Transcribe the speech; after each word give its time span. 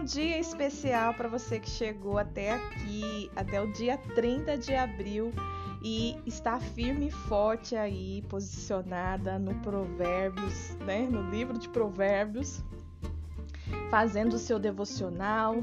um 0.00 0.04
dia 0.04 0.38
especial 0.38 1.12
para 1.12 1.28
você 1.28 1.60
que 1.60 1.68
chegou 1.68 2.16
até 2.16 2.52
aqui, 2.52 3.30
até 3.36 3.60
o 3.60 3.70
dia 3.70 3.98
30 3.98 4.56
de 4.56 4.74
abril 4.74 5.30
e 5.82 6.16
está 6.24 6.58
firme 6.58 7.08
e 7.08 7.10
forte 7.10 7.76
aí, 7.76 8.22
posicionada 8.28 9.38
no 9.38 9.54
Provérbios, 9.56 10.74
né? 10.86 11.06
No 11.10 11.28
livro 11.30 11.58
de 11.58 11.68
Provérbios, 11.68 12.64
fazendo 13.90 14.34
o 14.34 14.38
seu 14.38 14.58
devocional, 14.58 15.56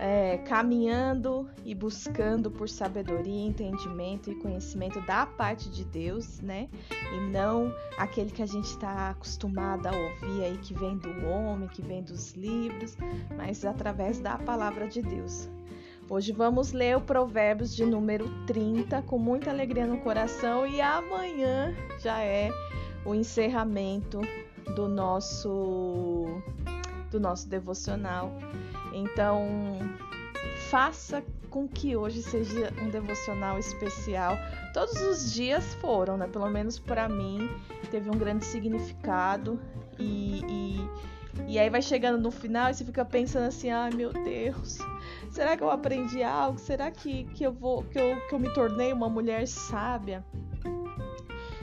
é, 0.00 0.38
caminhando 0.38 1.46
e 1.62 1.74
buscando 1.74 2.50
por 2.50 2.70
sabedoria, 2.70 3.46
entendimento 3.46 4.30
e 4.30 4.34
conhecimento 4.34 4.98
da 5.02 5.26
parte 5.26 5.68
de 5.68 5.84
Deus, 5.84 6.40
né? 6.40 6.70
E 6.90 7.20
não 7.30 7.70
aquele 7.98 8.30
que 8.30 8.42
a 8.42 8.46
gente 8.46 8.64
está 8.64 9.10
acostumado 9.10 9.86
a 9.86 9.90
ouvir 9.90 10.44
aí 10.44 10.56
que 10.56 10.72
vem 10.72 10.96
do 10.96 11.10
homem, 11.26 11.68
que 11.68 11.82
vem 11.82 12.02
dos 12.02 12.32
livros, 12.32 12.96
mas 13.36 13.62
através 13.62 14.18
da 14.18 14.38
palavra 14.38 14.88
de 14.88 15.02
Deus. 15.02 15.50
Hoje 16.08 16.32
vamos 16.32 16.72
ler 16.72 16.96
o 16.96 17.00
Provérbios 17.02 17.76
de 17.76 17.84
número 17.84 18.26
30 18.46 19.02
com 19.02 19.18
muita 19.18 19.50
alegria 19.50 19.86
no 19.86 19.98
coração 19.98 20.66
e 20.66 20.80
amanhã 20.80 21.74
já 22.00 22.20
é 22.22 22.50
o 23.04 23.14
encerramento 23.14 24.20
do 24.74 24.88
nosso 24.88 26.24
do 27.10 27.20
nosso 27.20 27.48
devocional. 27.48 28.32
Então, 28.92 29.78
faça 30.70 31.22
com 31.50 31.66
que 31.66 31.96
hoje 31.96 32.22
seja 32.22 32.72
um 32.80 32.88
devocional 32.88 33.58
especial. 33.58 34.38
Todos 34.72 34.94
os 35.02 35.32
dias 35.32 35.74
foram, 35.74 36.16
né? 36.16 36.28
Pelo 36.28 36.48
menos 36.48 36.78
para 36.78 37.08
mim, 37.08 37.50
teve 37.90 38.08
um 38.08 38.16
grande 38.16 38.44
significado. 38.44 39.60
E, 39.98 40.40
e, 40.48 40.90
e, 41.48 41.58
aí 41.58 41.68
vai 41.68 41.82
chegando 41.82 42.18
no 42.18 42.30
final 42.30 42.70
e 42.70 42.74
você 42.74 42.84
fica 42.84 43.04
pensando 43.04 43.46
assim: 43.46 43.70
ai 43.70 43.90
meu 43.90 44.12
Deus, 44.12 44.78
será 45.30 45.56
que 45.56 45.62
eu 45.62 45.70
aprendi 45.70 46.22
algo? 46.22 46.58
Será 46.58 46.90
que, 46.90 47.24
que, 47.34 47.44
eu, 47.44 47.52
vou, 47.52 47.82
que, 47.82 47.98
eu, 47.98 48.20
que 48.28 48.34
eu 48.34 48.38
me 48.38 48.52
tornei 48.54 48.92
uma 48.92 49.08
mulher 49.08 49.46
sábia? 49.46 50.24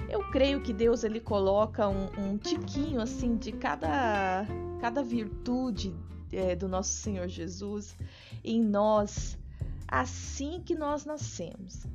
Eu 0.10 0.22
creio 0.32 0.62
que 0.62 0.72
Deus 0.72 1.04
ele 1.04 1.20
coloca 1.20 1.88
um, 1.88 2.08
um 2.18 2.38
tiquinho 2.38 3.02
assim 3.02 3.36
de 3.36 3.52
cada, 3.52 4.46
cada 4.80 5.04
virtude 5.04 5.94
é, 6.32 6.56
do 6.56 6.68
nosso 6.68 6.92
Senhor 6.92 7.28
Jesus 7.28 7.96
em 8.44 8.62
nós 8.62 9.38
assim 9.88 10.62
que 10.66 10.76
nós 10.76 11.06
nascemos. 11.06 11.86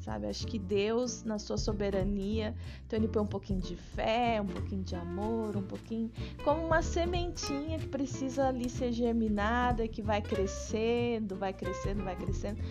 Sabe, 0.00 0.26
acho 0.26 0.46
que 0.46 0.58
Deus, 0.58 1.24
na 1.24 1.38
sua 1.38 1.56
soberania, 1.56 2.54
então 2.86 2.98
ele 2.98 3.08
põe 3.08 3.22
um 3.22 3.26
pouquinho 3.26 3.60
de 3.60 3.74
fé, 3.74 4.40
um 4.40 4.46
pouquinho 4.46 4.82
de 4.82 4.94
amor, 4.94 5.56
um 5.56 5.62
pouquinho, 5.62 6.12
como 6.44 6.64
uma 6.64 6.82
sementinha 6.82 7.78
que 7.78 7.88
precisa 7.88 8.48
ali 8.48 8.68
ser 8.68 8.92
germinada, 8.92 9.88
que 9.88 10.02
vai 10.02 10.22
crescendo, 10.22 11.34
vai 11.34 11.52
crescendo, 11.52 12.04
vai 12.04 12.14
crescendo, 12.14 12.62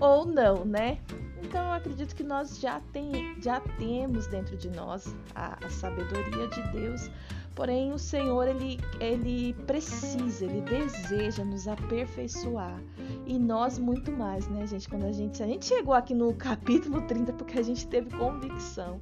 ou 0.00 0.24
não, 0.24 0.64
né? 0.64 0.98
Então 1.42 1.64
eu 1.64 1.72
acredito 1.72 2.14
que 2.14 2.24
nós 2.24 2.58
já, 2.58 2.80
tem, 2.92 3.40
já 3.40 3.60
temos 3.60 4.26
dentro 4.26 4.56
de 4.56 4.70
nós 4.70 5.14
a, 5.34 5.64
a 5.64 5.70
sabedoria 5.70 6.48
de 6.48 6.72
Deus 6.72 7.10
Porém, 7.54 7.92
o 7.92 7.98
Senhor 7.98 8.48
ele, 8.48 8.78
ele 8.98 9.54
precisa, 9.66 10.44
ele 10.44 10.60
deseja 10.62 11.44
nos 11.44 11.68
aperfeiçoar. 11.68 12.82
E 13.26 13.38
nós 13.38 13.78
muito 13.78 14.10
mais, 14.10 14.48
né, 14.48 14.66
gente? 14.66 14.88
Quando 14.88 15.04
a 15.04 15.12
gente 15.12 15.42
a 15.42 15.46
gente 15.46 15.66
chegou 15.66 15.94
aqui 15.94 16.14
no 16.14 16.34
capítulo 16.34 17.02
30 17.02 17.32
porque 17.34 17.58
a 17.58 17.62
gente 17.62 17.86
teve 17.86 18.10
convicção. 18.16 19.00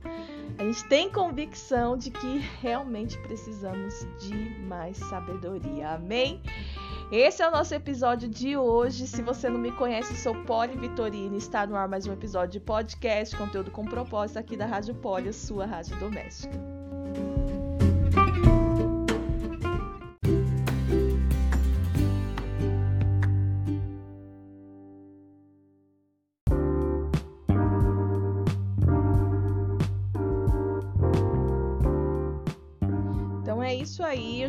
A 0.58 0.64
gente 0.64 0.84
tem 0.88 1.10
convicção 1.10 1.96
de 1.96 2.10
que 2.10 2.38
realmente 2.60 3.18
precisamos 3.18 4.06
de 4.18 4.60
mais 4.64 4.96
sabedoria. 4.96 5.90
Amém? 5.90 6.42
Esse 7.10 7.42
é 7.42 7.48
o 7.48 7.50
nosso 7.50 7.74
episódio 7.74 8.28
de 8.28 8.56
hoje. 8.56 9.06
Se 9.06 9.20
você 9.20 9.48
não 9.48 9.58
me 9.58 9.72
conhece, 9.72 10.14
sou 10.16 10.34
Poli 10.44 10.76
Vitorino. 10.76 11.36
Está 11.36 11.66
no 11.66 11.74
ar 11.74 11.88
mais 11.88 12.06
um 12.06 12.12
episódio 12.12 12.52
de 12.52 12.60
podcast, 12.60 13.36
conteúdo 13.36 13.70
com 13.70 13.84
propósito 13.84 14.38
aqui 14.38 14.56
da 14.56 14.66
Rádio 14.66 14.94
Poli, 14.94 15.28
a 15.28 15.32
sua 15.32 15.66
rádio 15.66 15.98
doméstica. 15.98 16.79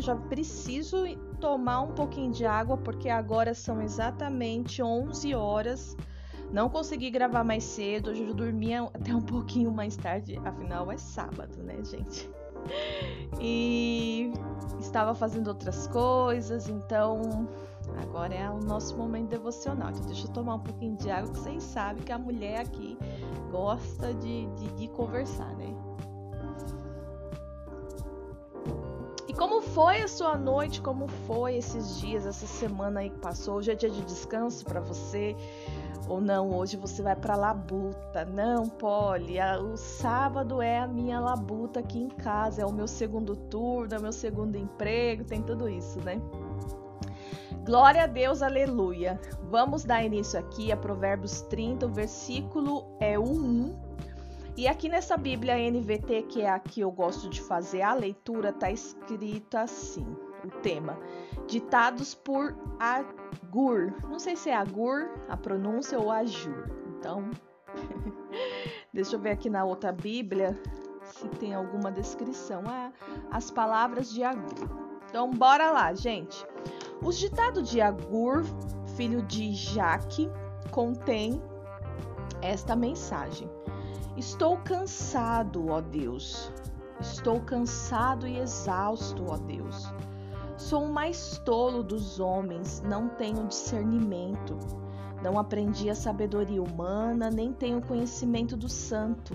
Já 0.02 0.16
preciso 0.16 1.04
tomar 1.40 1.80
um 1.82 1.92
pouquinho 1.92 2.32
de 2.32 2.44
água 2.44 2.76
porque 2.76 3.08
agora 3.08 3.54
são 3.54 3.80
exatamente 3.80 4.82
11 4.82 5.34
horas. 5.34 5.96
Não 6.52 6.68
consegui 6.68 7.10
gravar 7.10 7.44
mais 7.44 7.64
cedo, 7.64 8.10
hoje 8.10 8.22
eu 8.24 8.34
dormia 8.34 8.82
até 8.82 9.14
um 9.14 9.22
pouquinho 9.22 9.70
mais 9.70 9.96
tarde, 9.96 10.38
afinal 10.44 10.90
é 10.92 10.98
sábado, 10.98 11.62
né, 11.62 11.82
gente? 11.82 12.30
E 13.40 14.32
estava 14.78 15.14
fazendo 15.14 15.48
outras 15.48 15.86
coisas, 15.86 16.68
então 16.68 17.48
agora 18.02 18.34
é 18.34 18.50
o 18.50 18.58
nosso 18.58 18.96
momento 18.96 19.30
devocional. 19.30 19.90
Então 19.90 20.04
deixa 20.06 20.26
eu 20.26 20.32
tomar 20.32 20.56
um 20.56 20.60
pouquinho 20.60 20.96
de 20.96 21.10
água, 21.10 21.32
que 21.32 21.38
vocês 21.38 21.62
sabem 21.62 22.02
que 22.02 22.12
a 22.12 22.18
mulher 22.18 22.60
aqui 22.60 22.98
gosta 23.50 24.12
de, 24.14 24.46
de, 24.56 24.72
de 24.72 24.88
conversar, 24.88 25.56
né? 25.56 25.74
Como 29.42 29.60
foi 29.60 30.00
a 30.00 30.06
sua 30.06 30.38
noite? 30.38 30.80
Como 30.80 31.08
foi 31.26 31.56
esses 31.56 31.98
dias, 31.98 32.24
essa 32.24 32.46
semana 32.46 33.00
aí 33.00 33.10
que 33.10 33.18
passou? 33.18 33.56
Hoje 33.56 33.72
é 33.72 33.74
dia 33.74 33.90
de 33.90 34.00
descanso 34.02 34.64
para 34.64 34.78
você? 34.78 35.34
Ou 36.08 36.20
não, 36.20 36.54
hoje 36.54 36.76
você 36.76 37.02
vai 37.02 37.16
para 37.16 37.34
labuta. 37.34 38.24
Não, 38.24 38.68
Polly, 38.68 39.38
o 39.40 39.76
sábado 39.76 40.62
é 40.62 40.78
a 40.78 40.86
minha 40.86 41.18
labuta 41.18 41.80
aqui 41.80 41.98
em 41.98 42.08
casa, 42.08 42.62
é 42.62 42.64
o 42.64 42.70
meu 42.70 42.86
segundo 42.86 43.34
turno, 43.34 43.92
é 43.92 43.98
o 43.98 44.02
meu 44.02 44.12
segundo 44.12 44.56
emprego, 44.56 45.24
tem 45.24 45.42
tudo 45.42 45.68
isso, 45.68 45.98
né? 46.02 46.22
Glória 47.64 48.04
a 48.04 48.06
Deus, 48.06 48.42
aleluia. 48.42 49.20
Vamos 49.50 49.82
dar 49.82 50.04
início 50.04 50.38
aqui 50.38 50.70
a 50.70 50.76
Provérbios 50.76 51.40
30, 51.42 51.86
o 51.86 51.88
versículo 51.88 52.96
é 53.00 53.18
o 53.18 53.24
1 53.24 53.81
e 54.56 54.68
aqui 54.68 54.88
nessa 54.88 55.16
Bíblia 55.16 55.56
NVT, 55.56 56.22
que 56.28 56.42
é 56.42 56.50
a 56.50 56.58
que 56.58 56.80
eu 56.80 56.90
gosto 56.90 57.28
de 57.28 57.40
fazer 57.40 57.82
a 57.82 57.94
leitura, 57.94 58.52
tá 58.52 58.70
escrito 58.70 59.56
assim: 59.56 60.06
o 60.44 60.50
tema: 60.60 60.98
Ditados 61.46 62.14
por 62.14 62.54
Agur. 62.78 63.94
Não 64.08 64.18
sei 64.18 64.36
se 64.36 64.50
é 64.50 64.56
Agur 64.56 65.10
a 65.28 65.36
pronúncia 65.36 65.98
ou 65.98 66.10
Ajur. 66.10 66.70
Então, 66.98 67.30
deixa 68.92 69.16
eu 69.16 69.20
ver 69.20 69.30
aqui 69.30 69.48
na 69.48 69.64
outra 69.64 69.92
Bíblia 69.92 70.58
se 71.04 71.28
tem 71.28 71.54
alguma 71.54 71.90
descrição. 71.90 72.62
Ah, 72.66 72.92
as 73.30 73.50
palavras 73.50 74.10
de 74.12 74.22
Agur. 74.22 74.68
Então, 75.08 75.30
bora 75.30 75.70
lá, 75.70 75.92
gente. 75.94 76.46
Os 77.02 77.18
ditados 77.18 77.68
de 77.68 77.80
Agur, 77.80 78.44
filho 78.96 79.22
de 79.22 79.52
Jaque, 79.52 80.30
contém 80.70 81.42
esta 82.40 82.76
mensagem. 82.76 83.48
Estou 84.16 84.58
cansado, 84.58 85.68
ó 85.68 85.80
Deus. 85.80 86.52
Estou 87.00 87.40
cansado 87.40 88.26
e 88.26 88.38
exausto, 88.38 89.24
ó 89.28 89.38
Deus. 89.38 89.92
Sou 90.56 90.84
o 90.84 90.92
mais 90.92 91.38
tolo 91.38 91.82
dos 91.82 92.20
homens, 92.20 92.82
não 92.82 93.08
tenho 93.08 93.46
discernimento. 93.46 94.56
Não 95.22 95.38
aprendi 95.38 95.88
a 95.88 95.94
sabedoria 95.94 96.62
humana, 96.62 97.30
nem 97.30 97.52
tenho 97.52 97.80
conhecimento 97.80 98.56
do 98.56 98.68
santo. 98.68 99.34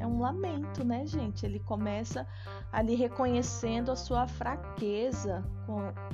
É 0.00 0.06
um 0.06 0.20
lamento, 0.20 0.84
né, 0.84 1.06
gente? 1.06 1.44
Ele 1.44 1.60
começa 1.60 2.26
ali 2.72 2.94
reconhecendo 2.94 3.90
a 3.90 3.96
sua 3.96 4.26
fraqueza, 4.26 5.44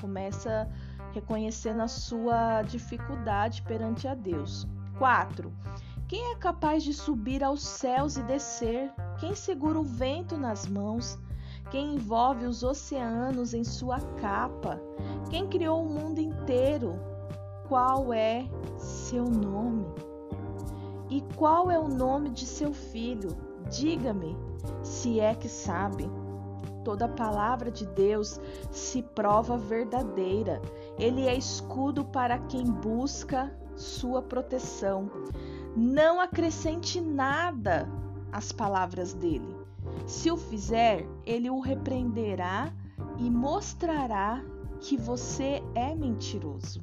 começa 0.00 0.68
reconhecendo 1.12 1.80
a 1.80 1.88
sua 1.88 2.62
dificuldade 2.62 3.62
perante 3.62 4.06
a 4.06 4.14
Deus. 4.14 4.66
4. 4.98 5.52
Quem 6.10 6.32
é 6.32 6.34
capaz 6.34 6.82
de 6.82 6.92
subir 6.92 7.44
aos 7.44 7.62
céus 7.62 8.16
e 8.16 8.22
descer? 8.24 8.92
Quem 9.20 9.32
segura 9.32 9.78
o 9.78 9.84
vento 9.84 10.36
nas 10.36 10.66
mãos? 10.66 11.16
Quem 11.70 11.94
envolve 11.94 12.46
os 12.46 12.64
oceanos 12.64 13.54
em 13.54 13.62
sua 13.62 14.00
capa? 14.20 14.80
Quem 15.30 15.46
criou 15.46 15.80
o 15.80 15.88
mundo 15.88 16.18
inteiro? 16.18 16.98
Qual 17.68 18.12
é 18.12 18.44
seu 18.76 19.26
nome? 19.26 19.86
E 21.08 21.22
qual 21.36 21.70
é 21.70 21.78
o 21.78 21.86
nome 21.86 22.30
de 22.30 22.44
seu 22.44 22.72
filho? 22.72 23.30
Diga-me, 23.70 24.36
se 24.82 25.20
é 25.20 25.32
que 25.32 25.48
sabe. 25.48 26.10
Toda 26.84 27.06
palavra 27.06 27.70
de 27.70 27.86
Deus 27.86 28.40
se 28.72 29.00
prova 29.00 29.56
verdadeira. 29.56 30.60
Ele 30.98 31.28
é 31.28 31.36
escudo 31.36 32.04
para 32.04 32.36
quem 32.36 32.64
busca 32.64 33.56
sua 33.76 34.20
proteção. 34.20 35.08
Não 35.76 36.20
acrescente 36.20 37.00
nada 37.00 37.88
às 38.32 38.52
palavras 38.52 39.14
dele. 39.14 39.56
Se 40.06 40.30
o 40.30 40.36
fizer, 40.36 41.06
ele 41.24 41.48
o 41.48 41.60
repreenderá 41.60 42.72
e 43.18 43.30
mostrará 43.30 44.42
que 44.80 44.96
você 44.96 45.62
é 45.74 45.94
mentiroso. 45.94 46.82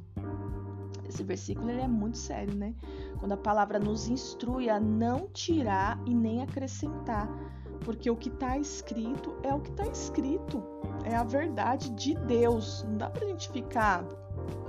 Esse 1.08 1.22
versículo 1.22 1.70
ele 1.70 1.80
é 1.80 1.88
muito 1.88 2.18
sério, 2.18 2.54
né? 2.54 2.74
Quando 3.18 3.32
a 3.32 3.36
palavra 3.36 3.78
nos 3.78 4.08
instrui 4.08 4.68
a 4.68 4.78
não 4.78 5.26
tirar 5.28 5.98
e 6.06 6.14
nem 6.14 6.42
acrescentar, 6.42 7.28
porque 7.80 8.10
o 8.10 8.16
que 8.16 8.28
está 8.28 8.58
escrito 8.58 9.34
é 9.42 9.52
o 9.54 9.60
que 9.60 9.70
está 9.70 9.86
escrito, 9.86 10.62
é 11.04 11.16
a 11.16 11.24
verdade 11.24 11.90
de 11.90 12.14
Deus. 12.14 12.84
Não 12.88 12.98
dá 12.98 13.10
para 13.10 13.24
a 13.24 13.28
gente 13.28 13.50
ficar 13.50 14.04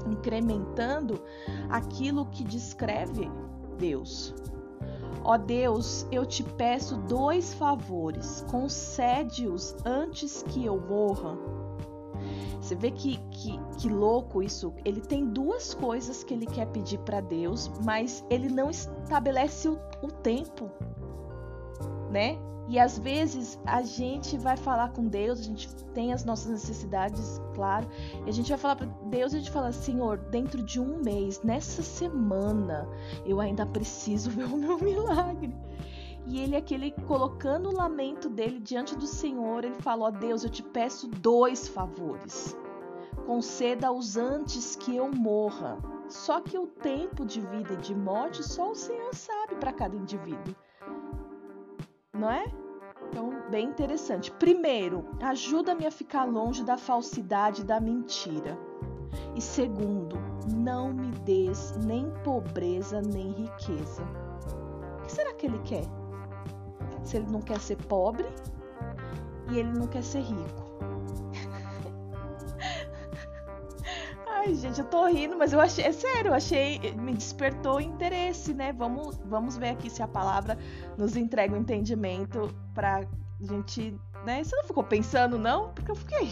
incrementando 0.09 1.21
aquilo 1.69 2.25
que 2.27 2.43
descreve 2.43 3.29
Deus. 3.79 4.35
Ó 5.23 5.37
Deus, 5.37 6.05
eu 6.11 6.25
te 6.25 6.43
peço 6.43 6.97
dois 6.97 7.53
favores, 7.53 8.45
concede-os 8.49 9.75
antes 9.85 10.43
que 10.43 10.65
eu 10.65 10.79
morra. 10.79 11.37
Você 12.61 12.75
vê 12.75 12.91
que, 12.91 13.17
que, 13.31 13.59
que 13.79 13.89
louco 13.89 14.43
isso. 14.43 14.73
Ele 14.85 15.01
tem 15.01 15.25
duas 15.25 15.73
coisas 15.73 16.23
que 16.23 16.33
ele 16.33 16.45
quer 16.45 16.67
pedir 16.67 16.99
para 16.99 17.19
Deus, 17.19 17.71
mas 17.83 18.23
ele 18.29 18.49
não 18.49 18.69
estabelece 18.69 19.67
o, 19.69 19.79
o 20.03 20.07
tempo, 20.07 20.69
né? 22.09 22.37
E 22.69 22.77
às 22.77 22.99
vezes 22.99 23.59
a 23.65 23.81
gente 23.81 24.37
vai 24.37 24.55
falar 24.55 24.89
com 24.89 25.07
Deus, 25.07 25.39
a 25.39 25.43
gente 25.43 25.73
tem 25.85 26.13
as 26.13 26.23
nossas 26.23 26.51
necessidades, 26.51 27.41
claro, 27.55 27.89
e 28.27 28.29
a 28.29 28.31
gente 28.31 28.49
vai 28.49 28.59
falar 28.59 28.75
para 28.75 28.85
Deus 29.07 29.33
e 29.33 29.37
a 29.37 29.39
gente 29.39 29.49
fala: 29.49 29.71
Senhor, 29.71 30.19
dentro 30.29 30.61
de 30.61 30.79
um 30.79 31.01
mês, 31.01 31.41
nessa 31.41 31.81
semana, 31.81 32.87
eu 33.25 33.41
ainda 33.41 33.65
preciso 33.65 34.29
ver 34.31 34.43
o 34.43 34.55
meu 34.55 34.77
milagre. 34.77 35.51
E 36.27 36.39
ele, 36.39 36.55
aquele 36.55 36.91
colocando 37.07 37.69
o 37.69 37.75
lamento 37.75 38.29
dele 38.29 38.59
diante 38.59 38.95
do 38.95 39.07
Senhor, 39.07 39.65
ele 39.65 39.81
falou: 39.81 40.07
Ó 40.07 40.11
Deus, 40.11 40.43
eu 40.43 40.49
te 40.51 40.61
peço 40.61 41.07
dois 41.07 41.67
favores. 41.67 42.55
Conceda-os 43.25 44.15
antes 44.15 44.75
que 44.75 44.95
eu 44.95 45.09
morra. 45.09 45.79
Só 46.07 46.39
que 46.39 46.57
o 46.57 46.67
tempo 46.67 47.25
de 47.25 47.41
vida 47.41 47.73
e 47.73 47.77
de 47.77 47.95
morte 47.95 48.43
só 48.43 48.69
o 48.71 48.75
Senhor 48.75 49.13
sabe 49.15 49.55
para 49.55 49.73
cada 49.73 49.95
indivíduo 49.95 50.55
não 52.19 52.29
é? 52.29 52.45
Então, 53.09 53.31
bem 53.49 53.69
interessante. 53.69 54.31
Primeiro, 54.31 55.05
ajuda-me 55.21 55.87
a 55.87 55.91
ficar 55.91 56.25
longe 56.25 56.63
da 56.63 56.77
falsidade 56.77 57.61
e 57.61 57.65
da 57.65 57.79
mentira. 57.79 58.57
E 59.35 59.41
segundo, 59.41 60.19
não 60.53 60.93
me 60.93 61.09
des 61.19 61.75
nem 61.77 62.11
pobreza 62.23 63.01
nem 63.01 63.31
riqueza. 63.31 64.03
O 64.99 65.01
que 65.03 65.11
será 65.11 65.33
que 65.33 65.47
ele 65.47 65.59
quer? 65.59 65.85
Se 67.03 67.17
ele 67.17 67.31
não 67.31 67.41
quer 67.41 67.59
ser 67.59 67.77
pobre 67.77 68.27
e 69.49 69.57
ele 69.57 69.71
não 69.71 69.87
quer 69.87 70.03
ser 70.03 70.19
rico. 70.19 70.68
Ai, 74.39 74.55
gente, 74.55 74.79
eu 74.79 74.85
tô 74.85 75.05
rindo, 75.05 75.37
mas 75.37 75.51
eu 75.51 75.59
achei, 75.59 75.83
é 75.83 75.91
sério, 75.91 76.29
eu 76.29 76.33
achei, 76.33 76.79
me 76.93 77.13
despertou 77.13 77.81
interesse, 77.81 78.53
né? 78.53 78.71
Vamos, 78.71 79.17
vamos 79.25 79.57
ver 79.57 79.71
aqui 79.71 79.89
se 79.89 80.01
a 80.01 80.07
palavra 80.07 80.57
nos 80.97 81.17
entrega 81.17 81.53
o 81.53 81.57
um 81.57 81.59
entendimento 81.59 82.49
pra 82.73 83.05
gente, 83.41 83.99
né? 84.25 84.41
Você 84.41 84.55
não 84.55 84.63
ficou 84.63 84.81
pensando, 84.81 85.37
não? 85.37 85.73
Porque 85.73 85.91
eu 85.91 85.95
fiquei. 85.95 86.29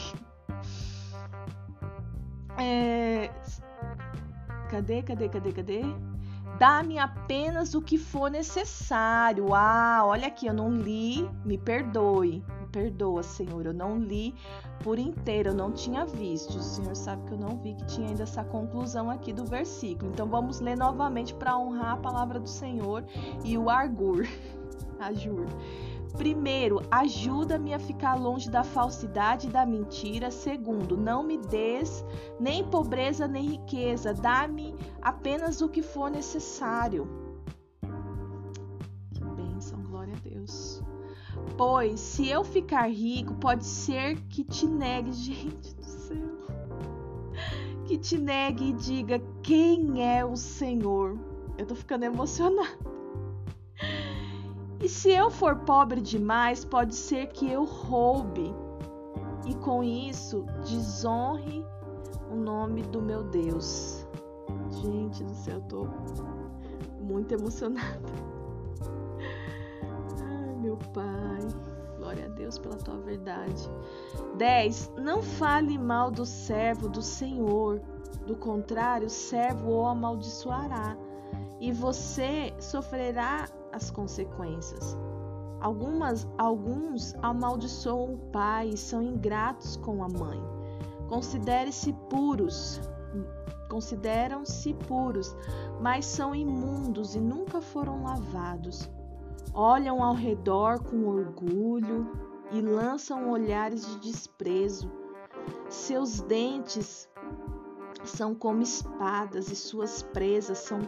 É... 2.57 3.29
Cadê, 4.69 5.03
cadê, 5.03 5.27
cadê, 5.27 5.51
cadê? 5.51 5.81
Dá-me 6.57 6.97
apenas 6.97 7.73
o 7.73 7.81
que 7.81 7.97
for 7.97 8.31
necessário. 8.31 9.53
Ah, 9.53 10.03
olha 10.05 10.27
aqui, 10.27 10.47
eu 10.47 10.53
não 10.53 10.71
li, 10.71 11.29
me 11.43 11.57
perdoe 11.57 12.41
perdoa, 12.67 13.23
Senhor. 13.23 13.65
Eu 13.65 13.73
não 13.73 13.97
li 13.97 14.33
por 14.83 14.99
inteiro, 14.99 15.49
eu 15.49 15.55
não 15.55 15.71
tinha 15.71 16.05
visto. 16.05 16.57
O 16.57 16.61
Senhor 16.61 16.95
sabe 16.95 17.23
que 17.25 17.33
eu 17.33 17.37
não 17.37 17.57
vi 17.57 17.73
que 17.73 17.85
tinha 17.85 18.07
ainda 18.09 18.23
essa 18.23 18.43
conclusão 18.43 19.09
aqui 19.09 19.33
do 19.33 19.45
versículo. 19.45 20.11
Então 20.11 20.27
vamos 20.27 20.59
ler 20.59 20.77
novamente 20.77 21.33
para 21.33 21.57
honrar 21.57 21.93
a 21.93 21.97
palavra 21.97 22.39
do 22.39 22.49
Senhor 22.49 23.03
e 23.43 23.57
o 23.57 23.69
argur. 23.69 24.25
Ajur. 24.99 25.45
Primeiro, 26.17 26.81
ajuda-me 26.89 27.73
a 27.73 27.79
ficar 27.79 28.15
longe 28.15 28.49
da 28.49 28.63
falsidade 28.63 29.47
e 29.47 29.51
da 29.51 29.65
mentira. 29.65 30.31
Segundo, 30.31 30.97
não 30.97 31.21
me 31.21 31.37
des 31.37 32.03
nem 32.39 32.63
pobreza 32.63 33.27
nem 33.27 33.49
riqueza. 33.49 34.13
Dá-me 34.13 34.75
apenas 35.01 35.61
o 35.61 35.69
que 35.69 35.81
for 35.81 36.09
necessário. 36.09 37.26
Pois, 41.57 41.99
se 41.99 42.29
eu 42.29 42.43
ficar 42.43 42.87
rico, 42.87 43.33
pode 43.33 43.65
ser 43.65 44.21
que 44.29 44.43
te 44.43 44.67
negue, 44.67 45.11
gente 45.11 45.75
do 45.75 45.83
céu. 45.83 46.27
Que 47.85 47.97
te 47.97 48.17
negue 48.19 48.69
e 48.69 48.73
diga 48.73 49.19
quem 49.41 50.07
é 50.07 50.23
o 50.23 50.35
Senhor. 50.35 51.17
Eu 51.57 51.65
tô 51.65 51.73
ficando 51.73 52.03
emocionada. 52.03 52.77
E 54.79 54.87
se 54.87 55.09
eu 55.09 55.31
for 55.31 55.55
pobre 55.55 55.99
demais, 55.99 56.63
pode 56.63 56.93
ser 56.93 57.27
que 57.29 57.51
eu 57.51 57.63
roube 57.63 58.53
e 59.47 59.55
com 59.55 59.83
isso 59.83 60.45
desonre 60.63 61.65
o 62.31 62.35
nome 62.35 62.83
do 62.83 63.01
meu 63.01 63.23
Deus. 63.23 64.05
Gente 64.69 65.23
do 65.23 65.33
céu, 65.33 65.55
eu 65.55 65.61
tô 65.61 65.87
muito 67.01 67.33
emocionada 67.33 68.36
meu 70.67 70.77
Pai. 70.93 71.39
Glória 71.97 72.25
a 72.25 72.27
Deus 72.27 72.59
pela 72.59 72.75
tua 72.75 72.97
verdade. 72.97 73.69
10. 74.37 74.91
Não 74.97 75.23
fale 75.23 75.77
mal 75.77 76.11
do 76.11 76.25
servo 76.25 76.89
do 76.89 77.01
Senhor. 77.01 77.81
Do 78.25 78.35
contrário, 78.35 79.07
o 79.07 79.09
servo 79.09 79.71
o 79.71 79.85
amaldiçoará 79.85 80.97
e 81.61 81.71
você 81.71 82.53
sofrerá 82.59 83.47
as 83.71 83.89
consequências. 83.89 84.97
Algumas, 85.61 86.27
alguns 86.37 87.15
amaldiçoam 87.21 88.15
o 88.15 88.17
pai 88.31 88.69
e 88.69 88.77
são 88.77 89.01
ingratos 89.01 89.77
com 89.77 90.03
a 90.03 90.09
mãe. 90.09 90.39
Considere-se 91.07 91.93
puros, 92.09 92.81
consideram-se 93.69 94.73
puros, 94.73 95.33
mas 95.79 96.05
são 96.05 96.35
imundos 96.35 97.15
e 97.15 97.19
nunca 97.19 97.61
foram 97.61 98.03
lavados 98.03 98.89
olham 99.57 100.03
ao 100.03 100.13
redor 100.13 100.83
com 100.83 101.07
orgulho 101.07 102.07
e 102.51 102.61
lançam 102.61 103.31
olhares 103.31 103.87
de 103.87 104.11
desprezo. 104.11 104.91
Seus 105.67 106.21
dentes 106.21 107.09
são 108.03 108.35
como 108.35 108.61
espadas 108.61 109.51
e 109.51 109.55
suas 109.55 110.03
presas 110.03 110.59
são 110.59 110.79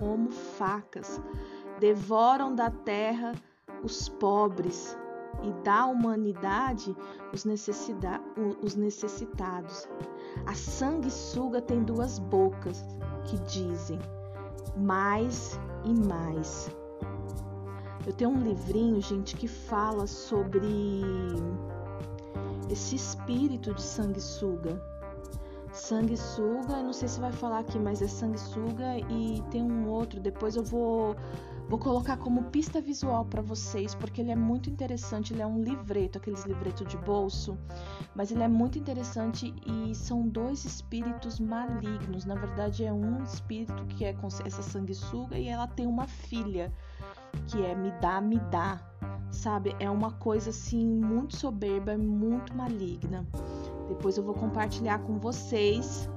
como 0.00 0.28
facas. 0.32 1.20
Devoram 1.78 2.52
da 2.52 2.68
terra 2.68 3.32
os 3.84 4.08
pobres 4.08 4.98
e 5.44 5.52
da 5.62 5.86
humanidade 5.86 6.96
os, 7.32 7.46
os 8.60 8.74
necessitados. 8.74 9.88
A 10.46 10.54
sanguessuga 10.54 11.62
tem 11.62 11.84
duas 11.84 12.18
bocas 12.18 12.82
que 13.24 13.38
dizem 13.38 14.00
mais 14.76 15.58
e 15.84 15.94
mais. 15.94 16.79
Eu 18.06 18.12
tenho 18.12 18.30
um 18.30 18.42
livrinho, 18.42 19.00
gente, 19.00 19.36
que 19.36 19.46
fala 19.46 20.06
sobre 20.06 20.68
esse 22.70 22.96
espírito 22.96 23.74
de 23.74 23.82
sanguessuga. 23.82 24.80
Sanguessuga, 25.72 26.82
não 26.82 26.92
sei 26.92 27.08
se 27.08 27.20
vai 27.20 27.32
falar 27.32 27.60
aqui, 27.60 27.78
mas 27.78 28.02
é 28.02 28.08
sanguessuga 28.08 28.98
e 29.10 29.42
tem 29.50 29.62
um 29.62 29.88
outro, 29.88 30.20
depois 30.20 30.56
eu 30.56 30.64
vou 30.64 31.14
vou 31.70 31.78
colocar 31.78 32.16
como 32.16 32.50
pista 32.50 32.80
visual 32.80 33.24
para 33.24 33.40
vocês, 33.40 33.94
porque 33.94 34.20
ele 34.20 34.32
é 34.32 34.36
muito 34.36 34.68
interessante, 34.68 35.32
ele 35.32 35.40
é 35.40 35.46
um 35.46 35.62
livreto, 35.62 36.18
aqueles 36.18 36.44
livretos 36.44 36.84
de 36.88 36.96
bolso, 36.96 37.56
mas 38.12 38.32
ele 38.32 38.42
é 38.42 38.48
muito 38.48 38.76
interessante 38.76 39.54
e 39.64 39.94
são 39.94 40.26
dois 40.26 40.64
espíritos 40.64 41.38
malignos. 41.38 42.24
Na 42.24 42.34
verdade, 42.34 42.84
é 42.84 42.92
um 42.92 43.22
espírito 43.22 43.86
que 43.86 44.04
é 44.04 44.16
essa 44.44 44.62
sanguessuga 44.62 45.38
e 45.38 45.46
ela 45.46 45.68
tem 45.68 45.86
uma 45.86 46.08
filha 46.08 46.72
que 47.46 47.64
é 47.64 47.74
me 47.74 47.90
dá, 48.00 48.20
me 48.20 48.38
dá, 48.50 48.80
sabe? 49.30 49.74
É 49.78 49.90
uma 49.90 50.12
coisa 50.12 50.50
assim 50.50 50.86
muito 50.86 51.36
soberba, 51.36 51.96
muito 51.96 52.54
maligna. 52.56 53.26
Depois 53.88 54.16
eu 54.16 54.22
vou 54.22 54.34
compartilhar 54.34 55.00
com 55.00 55.18
vocês. 55.18 56.08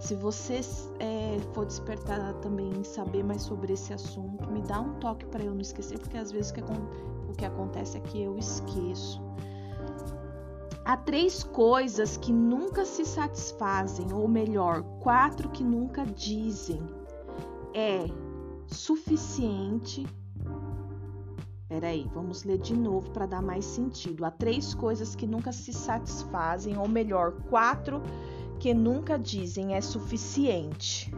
Se 0.00 0.14
você 0.14 0.60
é, 0.98 1.38
for 1.52 1.66
despertar 1.66 2.34
também 2.34 2.70
em 2.70 2.84
saber 2.84 3.24
mais 3.24 3.42
sobre 3.42 3.72
esse 3.72 3.92
assunto, 3.92 4.50
me 4.50 4.62
dá 4.62 4.80
um 4.80 4.94
toque 4.94 5.26
para 5.26 5.44
eu 5.44 5.52
não 5.52 5.60
esquecer, 5.60 5.98
porque 5.98 6.16
às 6.16 6.30
vezes 6.30 6.50
o 6.50 6.54
que, 6.54 6.60
o 6.60 7.32
que 7.36 7.44
acontece 7.44 7.96
é 7.96 8.00
que 8.00 8.22
eu 8.22 8.36
esqueço. 8.38 9.20
Há 10.84 10.96
três 10.96 11.42
coisas 11.42 12.16
que 12.16 12.32
nunca 12.32 12.84
se 12.84 13.04
satisfazem, 13.04 14.10
ou 14.12 14.26
melhor, 14.26 14.82
quatro 15.00 15.50
que 15.50 15.62
nunca 15.62 16.06
dizem. 16.06 16.80
É 17.74 18.06
suficiente, 18.66 20.06
Peraí, 21.68 22.08
vamos 22.14 22.44
ler 22.44 22.56
de 22.56 22.74
novo 22.74 23.10
para 23.10 23.26
dar 23.26 23.42
mais 23.42 23.64
sentido. 23.64 24.24
Há 24.24 24.30
três 24.30 24.72
coisas 24.72 25.14
que 25.14 25.26
nunca 25.26 25.52
se 25.52 25.70
satisfazem, 25.70 26.78
ou 26.78 26.88
melhor, 26.88 27.32
quatro 27.50 28.02
que 28.58 28.72
nunca 28.72 29.18
dizem 29.18 29.74
é 29.74 29.80
suficiente. 29.82 31.14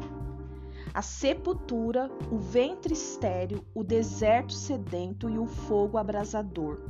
A 0.93 1.03
sepultura, 1.03 2.11
o 2.33 2.37
ventre 2.37 2.93
estéril, 2.95 3.65
o 3.73 3.85
deserto 3.85 4.53
sedento 4.53 5.31
e 5.31 5.39
o 5.39 5.47
fogo 5.47 5.97
abrasador. 5.97 6.81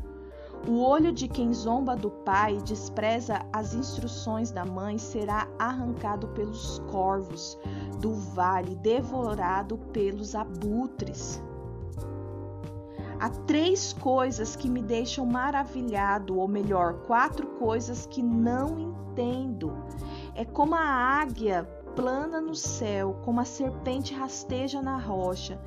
O 0.66 0.80
olho 0.80 1.12
de 1.12 1.28
quem 1.28 1.52
zomba 1.52 1.94
do 1.94 2.10
pai 2.10 2.56
e 2.56 2.62
despreza 2.62 3.44
as 3.52 3.74
instruções 3.74 4.50
da 4.50 4.64
mãe 4.64 4.96
será 4.96 5.46
arrancado 5.58 6.28
pelos 6.28 6.78
corvos 6.90 7.58
do 7.98 8.14
vale, 8.14 8.74
devorado 8.76 9.76
pelos 9.92 10.34
abutres. 10.34 11.42
Há 13.20 13.28
três 13.28 13.92
coisas 13.92 14.56
que 14.56 14.66
me 14.66 14.80
deixam 14.80 15.26
maravilhado, 15.26 16.38
ou 16.38 16.48
melhor, 16.48 16.94
quatro 17.06 17.46
coisas 17.58 18.06
que 18.06 18.22
não 18.22 18.78
entendo. 18.78 19.76
É 20.34 20.42
como 20.42 20.74
a 20.74 20.80
águia 20.80 21.64
plana 21.94 22.40
no 22.40 22.54
céu, 22.54 23.20
como 23.22 23.38
a 23.38 23.44
serpente 23.44 24.14
rasteja 24.14 24.80
na 24.80 24.96
rocha, 24.96 25.60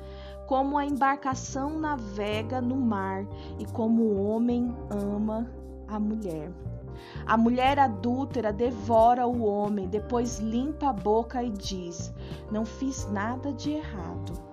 como 0.48 0.76
a 0.76 0.84
embarcação 0.84 1.78
navega 1.78 2.60
no 2.60 2.74
mar 2.74 3.24
e 3.56 3.64
como 3.66 4.02
o 4.02 4.26
homem 4.26 4.74
ama 4.90 5.48
a 5.86 6.00
mulher. 6.00 6.50
A 7.24 7.36
mulher 7.36 7.78
adúltera 7.78 8.52
devora 8.52 9.28
o 9.28 9.44
homem, 9.44 9.86
depois 9.86 10.40
limpa 10.40 10.88
a 10.88 10.92
boca 10.92 11.40
e 11.40 11.50
diz: 11.50 12.12
Não 12.50 12.64
fiz 12.64 13.08
nada 13.12 13.52
de 13.52 13.70
errado. 13.70 14.43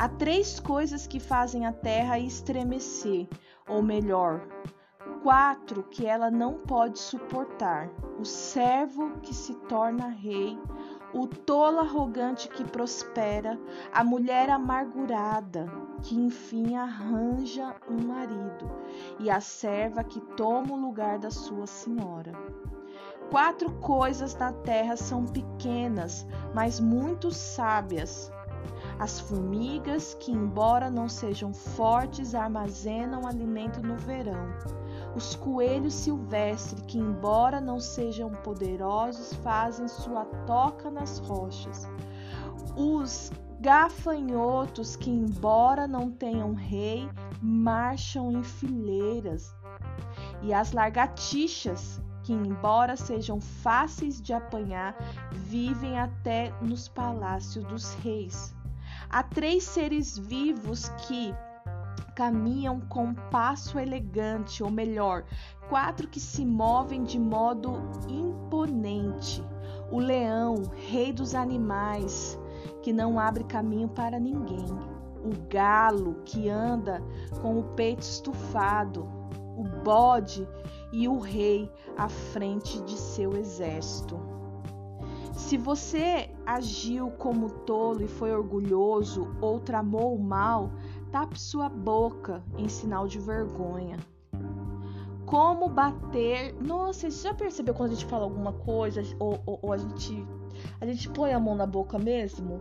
Há 0.00 0.08
três 0.08 0.60
coisas 0.60 1.08
que 1.08 1.18
fazem 1.18 1.66
a 1.66 1.72
terra 1.72 2.20
estremecer, 2.20 3.26
ou 3.68 3.82
melhor, 3.82 4.46
quatro 5.24 5.82
que 5.82 6.06
ela 6.06 6.30
não 6.30 6.54
pode 6.54 7.00
suportar: 7.00 7.90
o 8.16 8.24
servo 8.24 9.18
que 9.18 9.34
se 9.34 9.54
torna 9.66 10.06
rei, 10.06 10.56
o 11.12 11.26
tolo 11.26 11.80
arrogante 11.80 12.48
que 12.48 12.62
prospera, 12.62 13.58
a 13.92 14.04
mulher 14.04 14.48
amargurada 14.50 15.66
que 16.04 16.14
enfim 16.14 16.76
arranja 16.76 17.74
um 17.90 18.06
marido, 18.06 18.70
e 19.18 19.28
a 19.28 19.40
serva 19.40 20.04
que 20.04 20.20
toma 20.36 20.74
o 20.74 20.80
lugar 20.80 21.18
da 21.18 21.32
sua 21.32 21.66
senhora. 21.66 22.30
Quatro 23.32 23.72
coisas 23.80 24.36
na 24.36 24.52
terra 24.52 24.96
são 24.96 25.26
pequenas, 25.26 26.24
mas 26.54 26.78
muito 26.78 27.32
sábias 27.32 28.30
as 28.98 29.20
formigas, 29.20 30.14
que, 30.14 30.32
embora 30.32 30.90
não 30.90 31.08
sejam 31.08 31.54
fortes, 31.54 32.34
armazenam 32.34 33.26
alimento 33.26 33.80
no 33.80 33.96
verão. 33.96 34.48
Os 35.14 35.36
coelhos 35.36 35.94
silvestres, 35.94 36.82
que, 36.86 36.98
embora 36.98 37.60
não 37.60 37.78
sejam 37.78 38.30
poderosos, 38.30 39.34
fazem 39.34 39.86
sua 39.86 40.24
toca 40.46 40.90
nas 40.90 41.18
rochas. 41.18 41.88
Os 42.76 43.30
gafanhotos, 43.60 44.96
que, 44.96 45.10
embora 45.10 45.86
não 45.86 46.10
tenham 46.10 46.52
rei, 46.54 47.08
marcham 47.40 48.32
em 48.32 48.42
fileiras. 48.42 49.54
E 50.42 50.52
as 50.52 50.72
lagartixas, 50.72 52.00
que, 52.24 52.32
embora 52.32 52.96
sejam 52.96 53.40
fáceis 53.40 54.20
de 54.20 54.32
apanhar, 54.32 54.96
vivem 55.32 55.98
até 55.98 56.52
nos 56.60 56.88
palácios 56.88 57.64
dos 57.64 57.94
reis. 57.94 58.57
Há 59.10 59.22
três 59.22 59.64
seres 59.64 60.18
vivos 60.18 60.90
que 61.06 61.34
caminham 62.14 62.80
com 62.80 63.14
passo 63.14 63.78
elegante, 63.78 64.62
ou 64.62 64.70
melhor, 64.70 65.24
quatro 65.68 66.06
que 66.08 66.20
se 66.20 66.44
movem 66.44 67.04
de 67.04 67.18
modo 67.18 67.80
imponente. 68.08 69.42
O 69.90 69.98
leão, 69.98 70.62
rei 70.74 71.10
dos 71.12 71.34
animais, 71.34 72.38
que 72.82 72.92
não 72.92 73.18
abre 73.18 73.44
caminho 73.44 73.88
para 73.88 74.20
ninguém. 74.20 74.66
O 75.24 75.48
galo, 75.48 76.20
que 76.24 76.50
anda 76.50 77.02
com 77.40 77.58
o 77.58 77.64
peito 77.74 78.02
estufado. 78.02 79.08
O 79.56 79.64
bode 79.82 80.46
e 80.92 81.08
o 81.08 81.18
rei 81.18 81.72
à 81.96 82.08
frente 82.08 82.80
de 82.82 82.96
seu 82.96 83.34
exército. 83.36 84.20
Se 85.38 85.56
você 85.56 86.28
agiu 86.44 87.12
como 87.12 87.48
tolo 87.48 88.02
e 88.02 88.08
foi 88.08 88.32
orgulhoso 88.32 89.34
ou 89.40 89.60
tramou 89.60 90.16
o 90.16 90.20
mal, 90.20 90.72
tape 91.12 91.40
sua 91.40 91.68
boca 91.68 92.42
em 92.58 92.68
sinal 92.68 93.06
de 93.06 93.20
vergonha. 93.20 93.96
Como 95.24 95.68
bater. 95.68 96.54
Nossa, 96.60 97.08
você 97.08 97.28
já 97.28 97.32
percebeu 97.32 97.72
quando 97.72 97.92
a 97.92 97.94
gente 97.94 98.04
fala 98.04 98.24
alguma 98.24 98.52
coisa 98.52 99.00
ou, 99.20 99.40
ou, 99.46 99.58
ou 99.62 99.72
a 99.72 99.78
gente 99.78 100.26
a 100.80 100.84
gente 100.84 101.08
põe 101.10 101.32
a 101.32 101.38
mão 101.38 101.54
na 101.54 101.66
boca 101.66 101.98
mesmo? 101.98 102.60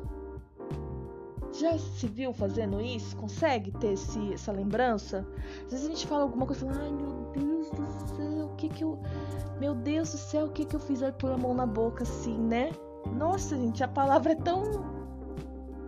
Já 1.53 1.77
se 1.77 2.07
viu 2.07 2.33
fazendo 2.33 2.81
isso? 2.81 3.15
Consegue 3.15 3.71
ter 3.71 3.93
esse, 3.93 4.33
essa 4.33 4.51
lembrança? 4.51 5.25
Às 5.65 5.71
vezes 5.71 5.85
a 5.85 5.89
gente 5.89 6.07
fala 6.07 6.23
alguma 6.23 6.45
coisa 6.45 6.67
ai 6.69 6.91
meu 6.91 7.31
Deus 7.33 7.69
do 7.71 8.15
céu, 8.15 8.45
o 8.45 8.55
que 8.55 8.69
que 8.69 8.83
eu. 8.83 8.99
Meu 9.59 9.73
Deus 9.73 10.11
do 10.11 10.17
céu, 10.17 10.45
o 10.45 10.49
que 10.51 10.65
que 10.65 10.75
eu 10.75 10.79
fiz 10.79 11.01
aí 11.01 11.11
pôr 11.11 11.31
a 11.31 11.37
mão 11.37 11.53
na 11.53 11.65
boca 11.65 12.03
assim, 12.03 12.37
né? 12.37 12.71
Nossa, 13.15 13.55
gente, 13.55 13.83
a 13.83 13.87
palavra 13.87 14.33
é 14.33 14.35
tão. 14.35 14.63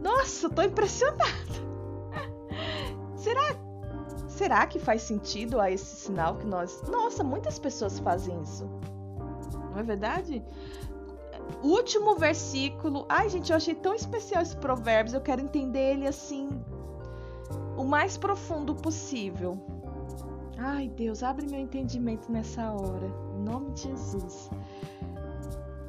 Nossa, 0.02 0.50
tô 0.50 0.62
impressionada. 0.62 1.24
Será? 3.16 3.56
Será 4.28 4.66
que 4.66 4.80
faz 4.80 5.02
sentido 5.02 5.60
a 5.60 5.70
esse 5.70 5.96
sinal 5.98 6.38
que 6.38 6.48
nós. 6.48 6.82
Nossa, 6.88 7.24
muitas 7.24 7.60
pessoas 7.60 8.00
fazem 8.00 8.42
isso. 8.42 8.66
Não 9.72 9.78
é 9.78 9.84
verdade? 9.84 10.44
Último 11.64 12.16
versículo. 12.16 13.06
Ai, 13.10 13.30
gente, 13.30 13.52
eu 13.52 13.58
achei 13.58 13.76
tão 13.76 13.94
especial 13.94 14.42
esse 14.42 14.56
provérbios. 14.56 15.14
Eu 15.14 15.22
quero 15.22 15.42
entender 15.42 15.94
ele 15.94 16.08
assim. 16.08 16.50
O 17.78 17.84
mais 17.84 18.18
profundo 18.18 18.76
possível. 18.76 19.58
Ai, 20.58 20.90
Deus, 20.90 21.24
abre 21.24 21.48
meu 21.48 21.60
entendimento 21.60 22.32
nessa 22.32 22.72
hora. 22.72 23.08
Em 23.38 23.44
nome 23.44 23.72
de 23.72 23.84
Jesus. 23.84 24.50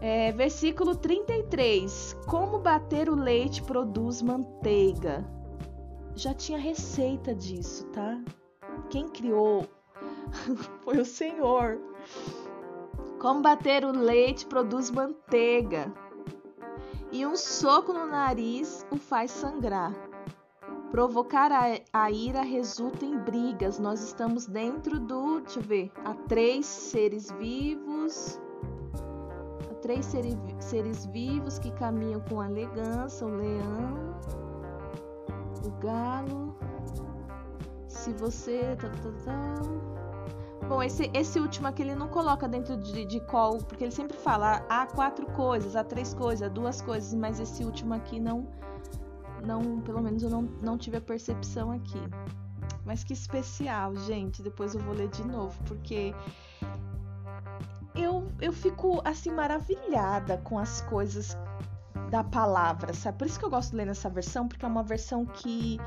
É, 0.01 0.33
versículo 0.33 0.97
33. 0.97 2.17
Como 2.27 2.59
bater 2.59 3.09
o 3.09 3.15
leite 3.15 3.63
produz 3.63 4.23
manteiga. 4.23 5.25
Já 6.15 6.33
tinha 6.35 6.59
receita 6.59 7.35
disso, 7.35 7.87
tá? 7.87 8.21
Quem 8.89 9.09
criou 9.09 9.69
foi 10.83 10.99
o 10.99 11.05
Senhor. 11.05 11.79
Como 13.21 13.43
bater 13.43 13.85
o 13.85 13.93
leite 13.93 14.47
produz 14.47 14.91
manteiga. 14.91 15.93
E 17.13 17.27
um 17.27 17.37
soco 17.37 17.93
no 17.93 18.07
nariz 18.07 18.87
o 18.91 18.97
faz 18.97 19.31
sangrar. 19.31 19.93
Provocar 20.91 21.53
a, 21.53 21.79
a, 21.93 22.11
ira 22.11 22.43
resulta 22.43 23.05
em 23.05 23.17
brigas. 23.19 23.79
Nós 23.79 24.03
estamos 24.03 24.47
dentro 24.47 24.99
do. 24.99 25.41
Deixa 25.41 25.61
eu 25.61 25.63
ver. 25.63 25.93
Há 26.05 26.15
três 26.15 26.67
seres 26.67 27.31
vivos 27.33 28.41
três 29.81 30.07
seres, 30.61 31.07
vivos 31.07 31.59
que 31.59 31.71
caminham 31.73 32.21
com 32.21 32.43
elegância: 32.43 33.27
o 33.27 33.31
leão, 33.31 34.15
o 35.67 35.71
galo. 35.83 36.57
Se 37.89 38.13
você. 38.13 38.77
Tá, 38.77 38.89
tá, 38.89 39.11
tá. 39.25 40.00
Bom, 40.69 40.83
esse, 40.83 41.11
esse 41.15 41.41
último 41.41 41.67
aqui 41.67 41.83
ele 41.83 41.95
não 41.95 42.09
coloca 42.09 42.47
dentro 42.47 42.77
de, 42.77 43.05
de 43.05 43.21
qual, 43.21 43.59
porque 43.59 43.85
ele 43.85 43.91
sempre 43.91 44.17
fala 44.17 44.65
há 44.69 44.87
quatro 44.87 45.27
coisas, 45.27 45.75
há 45.75 45.83
três 45.83 46.15
coisas, 46.15 46.47
há 46.47 46.49
duas 46.49 46.81
coisas, 46.81 47.13
mas 47.15 47.41
esse 47.41 47.65
último 47.65 47.95
aqui 47.95 48.21
não, 48.21 48.47
não, 49.45 49.81
pelo 49.81 50.01
menos 50.01 50.23
eu 50.23 50.31
não, 50.31 50.43
não 50.63 50.79
tive 50.79 50.99
a 50.99 51.01
percepção 51.01 51.73
aqui. 51.73 52.01
Mas 52.85 53.05
que 53.05 53.13
especial, 53.13 53.95
gente. 53.95 54.43
Depois 54.43 54.75
eu 54.75 54.81
vou 54.81 54.95
ler 54.95 55.09
de 55.09 55.27
novo, 55.27 55.59
porque 55.65 56.15
eu, 57.95 58.27
eu 58.41 58.53
fico 58.53 59.01
assim 59.05 59.31
maravilhada 59.31 60.39
com 60.39 60.59
as 60.59 60.81
coisas 60.83 61.37
da 62.11 62.25
palavra, 62.25 62.93
sabe? 62.93 63.19
Por 63.19 63.27
isso 63.27 63.39
que 63.39 63.45
eu 63.45 63.51
gosto 63.51 63.71
de 63.71 63.77
ler 63.77 63.87
nessa 63.87 64.09
versão, 64.09 64.49
porque 64.49 64.65
é 64.65 64.69
uma 64.69 64.83
versão 64.83 65.25
que 65.25 65.79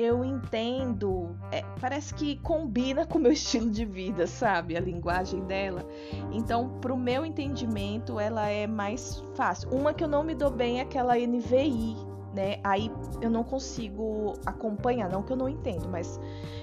eu 0.00 0.24
entendo, 0.24 1.36
é, 1.52 1.62
parece 1.80 2.14
que 2.14 2.36
combina 2.36 3.06
com 3.06 3.18
o 3.18 3.20
meu 3.20 3.32
estilo 3.32 3.70
de 3.70 3.84
vida, 3.84 4.26
sabe? 4.26 4.76
A 4.76 4.80
linguagem 4.80 5.44
dela. 5.44 5.84
Então, 6.32 6.80
pro 6.80 6.96
meu 6.96 7.24
entendimento, 7.24 8.18
ela 8.18 8.48
é 8.48 8.66
mais 8.66 9.22
fácil. 9.34 9.70
Uma 9.70 9.92
que 9.92 10.02
eu 10.02 10.08
não 10.08 10.24
me 10.24 10.34
dou 10.34 10.50
bem 10.50 10.78
é 10.78 10.82
aquela 10.82 11.14
NVI, 11.14 11.96
né? 12.34 12.60
Aí 12.64 12.90
eu 13.20 13.30
não 13.30 13.44
consigo 13.44 14.34
acompanhar, 14.46 15.10
não 15.10 15.22
que 15.22 15.32
eu 15.32 15.36
não 15.36 15.48
entendo, 15.48 15.88
mas 15.88 16.18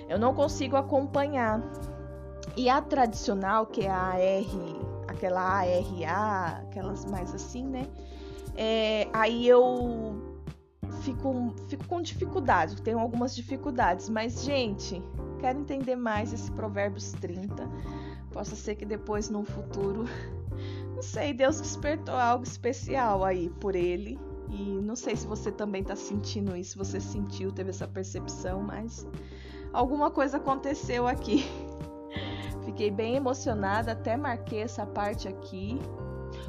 eu 0.09 0.17
não 0.17 0.33
consigo 0.33 0.75
acompanhar 0.75 1.61
e 2.55 2.69
a 2.69 2.81
tradicional, 2.81 3.67
que 3.67 3.85
é 3.85 3.89
a 3.89 4.13
AR, 4.13 5.07
aquela 5.07 5.41
ARA, 5.41 6.63
aquelas 6.63 7.05
mais 7.05 7.33
assim, 7.35 7.63
né? 7.63 7.85
É, 8.55 9.07
aí 9.13 9.47
eu 9.47 10.26
fico, 11.07 11.53
fico 11.69 11.85
com 11.87 12.01
dificuldade, 12.01 12.81
tenho 12.81 12.99
algumas 12.99 13.33
dificuldades, 13.33 14.09
mas, 14.09 14.43
gente, 14.43 15.01
quero 15.39 15.59
entender 15.59 15.95
mais 15.95 16.33
esse 16.33 16.51
Provérbios 16.51 17.13
30. 17.13 17.69
Possa 18.31 18.55
ser 18.55 18.75
que 18.75 18.85
depois, 18.85 19.29
no 19.29 19.43
futuro, 19.45 20.05
não 20.93 21.01
sei, 21.01 21.33
Deus 21.33 21.61
despertou 21.61 22.15
algo 22.15 22.43
especial 22.43 23.23
aí 23.23 23.49
por 23.49 23.75
ele. 23.75 24.19
E 24.49 24.79
não 24.81 24.95
sei 24.95 25.15
se 25.15 25.27
você 25.27 25.51
também 25.51 25.83
tá 25.83 25.95
sentindo 25.95 26.55
isso, 26.55 26.77
você 26.77 26.99
sentiu, 27.01 27.51
teve 27.51 27.69
essa 27.69 27.87
percepção, 27.87 28.61
mas 28.61 29.05
alguma 29.73 30.09
coisa 30.09 30.37
aconteceu 30.37 31.07
aqui. 31.07 31.45
Fiquei 32.63 32.89
bem 32.91 33.15
emocionada, 33.15 33.91
até 33.93 34.15
marquei 34.15 34.61
essa 34.61 34.85
parte 34.85 35.27
aqui. 35.27 35.79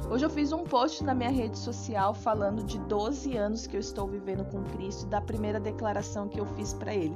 Hoje 0.07 0.25
eu 0.25 0.29
fiz 0.29 0.51
um 0.51 0.63
post 0.63 1.03
na 1.03 1.13
minha 1.13 1.29
rede 1.29 1.57
social 1.57 2.13
falando 2.15 2.63
de 2.63 2.79
12 2.79 3.35
anos 3.37 3.67
que 3.67 3.75
eu 3.75 3.79
estou 3.79 4.07
vivendo 4.07 4.43
com 4.45 4.63
Cristo, 4.63 5.05
da 5.05 5.21
primeira 5.21 5.59
declaração 5.59 6.27
que 6.27 6.39
eu 6.39 6.45
fiz 6.47 6.73
para 6.73 6.95
ele, 6.95 7.15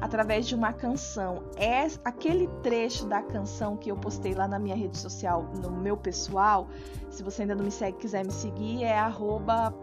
através 0.00 0.46
de 0.46 0.54
uma 0.54 0.72
canção. 0.72 1.42
É 1.56 1.88
aquele 2.04 2.46
trecho 2.62 3.06
da 3.06 3.22
canção 3.22 3.76
que 3.76 3.90
eu 3.90 3.96
postei 3.96 4.34
lá 4.34 4.46
na 4.46 4.58
minha 4.58 4.76
rede 4.76 4.96
social, 4.96 5.50
no 5.60 5.70
meu 5.70 5.96
pessoal. 5.96 6.68
Se 7.10 7.24
você 7.24 7.42
ainda 7.42 7.56
não 7.56 7.64
me 7.64 7.72
segue, 7.72 7.98
quiser 7.98 8.24
me 8.24 8.32
seguir, 8.32 8.84
é 8.84 8.96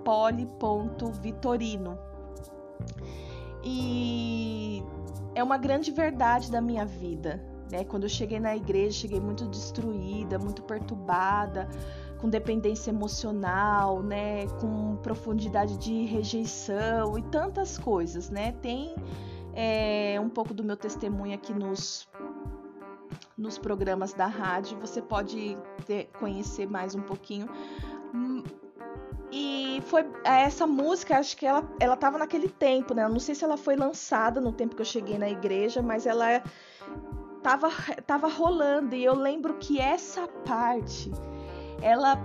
@poli.vitorino. 0.03 1.97
E 3.63 4.81
é 5.33 5.43
uma 5.43 5.57
grande 5.57 5.91
verdade 5.91 6.49
da 6.49 6.61
minha 6.61 6.85
vida. 6.85 7.43
Né? 7.69 7.83
Quando 7.83 8.03
eu 8.03 8.09
cheguei 8.09 8.39
na 8.39 8.55
igreja, 8.55 8.99
cheguei 8.99 9.19
muito 9.19 9.45
destruída, 9.47 10.39
muito 10.39 10.61
perturbada 10.61 11.67
com 12.25 12.29
dependência 12.29 12.89
emocional, 12.89 14.01
né, 14.01 14.47
com 14.59 14.95
profundidade 14.97 15.77
de 15.77 16.05
rejeição 16.05 17.15
e 17.19 17.21
tantas 17.21 17.77
coisas, 17.77 18.31
né? 18.31 18.51
Tem 18.63 18.95
é, 19.53 20.19
um 20.19 20.27
pouco 20.27 20.51
do 20.51 20.63
meu 20.63 20.75
testemunho 20.75 21.35
aqui 21.35 21.53
nos 21.53 22.09
nos 23.37 23.57
programas 23.57 24.13
da 24.13 24.25
rádio, 24.25 24.79
você 24.79 25.01
pode 25.01 25.55
ter, 25.85 26.09
conhecer 26.19 26.67
mais 26.67 26.95
um 26.95 27.01
pouquinho. 27.01 27.47
E 29.31 29.81
foi 29.85 30.05
essa 30.23 30.65
música, 30.65 31.19
acho 31.19 31.37
que 31.37 31.45
ela 31.45 31.63
ela 31.79 31.95
tava 31.95 32.17
naquele 32.17 32.49
tempo, 32.49 32.95
né? 32.95 33.03
Eu 33.03 33.09
não 33.09 33.19
sei 33.19 33.35
se 33.35 33.43
ela 33.43 33.57
foi 33.57 33.75
lançada 33.75 34.41
no 34.41 34.51
tempo 34.51 34.75
que 34.75 34.81
eu 34.81 34.85
cheguei 34.85 35.19
na 35.19 35.29
igreja, 35.29 35.81
mas 35.81 36.07
ela 36.07 36.41
tava 37.43 37.69
tava 38.07 38.27
rolando 38.27 38.95
e 38.95 39.03
eu 39.03 39.13
lembro 39.13 39.55
que 39.59 39.79
essa 39.79 40.27
parte 40.27 41.11
ela 41.81 42.17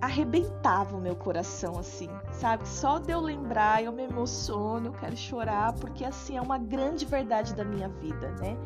arrebentava 0.00 0.96
o 0.96 1.00
meu 1.00 1.16
coração, 1.16 1.78
assim, 1.78 2.08
sabe? 2.32 2.66
Só 2.68 2.98
de 2.98 3.12
eu 3.12 3.20
lembrar, 3.20 3.82
eu 3.82 3.92
me 3.92 4.04
emociono, 4.04 4.88
eu 4.88 4.92
quero 4.92 5.16
chorar, 5.16 5.72
porque 5.74 6.04
assim 6.04 6.36
é 6.36 6.40
uma 6.40 6.58
grande 6.58 7.04
verdade 7.04 7.54
da 7.54 7.64
minha 7.64 7.88
vida, 7.88 8.30
né? 8.40 8.56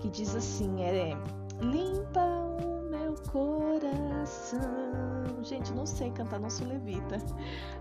Que 0.00 0.08
diz 0.08 0.34
assim: 0.34 0.82
é 0.82 1.16
limpa 1.60 2.20
o 2.20 2.82
meu 2.90 3.14
coração. 3.30 4.60
Gente, 5.42 5.72
não 5.72 5.86
sei 5.86 6.10
cantar, 6.10 6.40
não 6.40 6.50
sou 6.50 6.66
levita. 6.66 7.18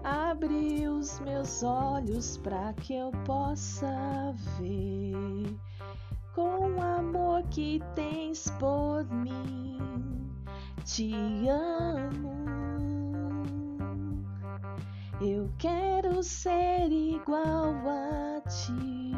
Abre 0.03 0.87
os 0.87 1.19
meus 1.19 1.63
olhos 1.63 2.37
para 2.37 2.73
que 2.73 2.95
eu 2.95 3.11
possa 3.25 4.33
ver 4.59 5.57
com 6.35 6.71
o 6.71 6.81
amor 6.81 7.43
que 7.49 7.81
tens 7.95 8.49
por 8.59 9.05
mim 9.05 10.20
te 10.83 11.13
amo. 11.47 12.31
Eu 15.21 15.49
quero 15.59 16.23
ser 16.23 16.91
igual 16.91 17.75
a 17.87 18.41
ti. 18.49 19.11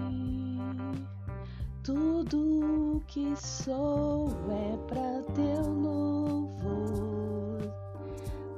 Tudo 1.84 3.02
que 3.08 3.34
sou 3.36 4.30
é 4.50 4.78
para 4.88 5.22
teu 5.34 5.74
louvor, 5.74 7.74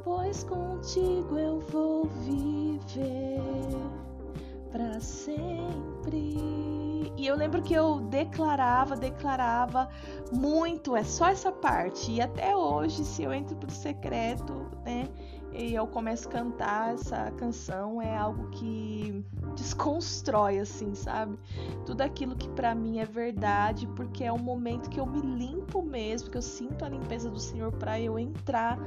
pois 0.04 0.44
contigo 0.44 1.38
eu 1.38 1.60
vou 1.60 2.06
viver 2.06 3.41
para 4.72 5.00
sempre. 5.00 6.85
E 7.17 7.25
eu 7.28 7.36
lembro 7.36 7.62
que 7.62 7.73
eu 7.73 8.01
declarava, 8.01 8.95
declarava 8.95 9.89
muito, 10.32 10.95
é 10.95 11.04
só 11.04 11.28
essa 11.28 11.51
parte. 11.51 12.12
E 12.12 12.21
até 12.21 12.56
hoje, 12.56 13.06
se 13.06 13.23
eu 13.23 13.34
entro 13.34 13.56
pro 13.56 13.71
secreto, 13.71 14.54
né, 14.84 15.08
e 15.58 15.73
eu 15.73 15.88
começo 15.88 16.28
a 16.28 16.32
cantar 16.32 16.93
essa 16.93 17.32
canção, 17.32 18.01
é 18.01 18.15
algo 18.17 18.49
que 18.49 19.23
desconstrói, 19.56 20.60
assim, 20.60 20.93
sabe? 20.93 21.39
Tudo 21.86 22.01
aquilo 22.01 22.36
que 22.36 22.49
para 22.49 22.75
mim 22.75 22.99
é 22.99 23.06
verdade, 23.06 23.88
porque 23.95 24.25
é 24.25 24.34
um 24.34 24.38
momento 24.38 24.89
que 24.89 24.99
eu 24.99 25.06
me 25.06 25.21
limpo 25.21 25.82
mesmo, 25.82 26.30
que 26.30 26.38
eu 26.38 26.41
sinto 26.41 26.84
a 26.84 26.89
limpeza 26.89 27.30
do 27.30 27.39
Senhor 27.39 27.71
para 27.71 27.97
eu 27.97 28.19
entrar 28.19 28.78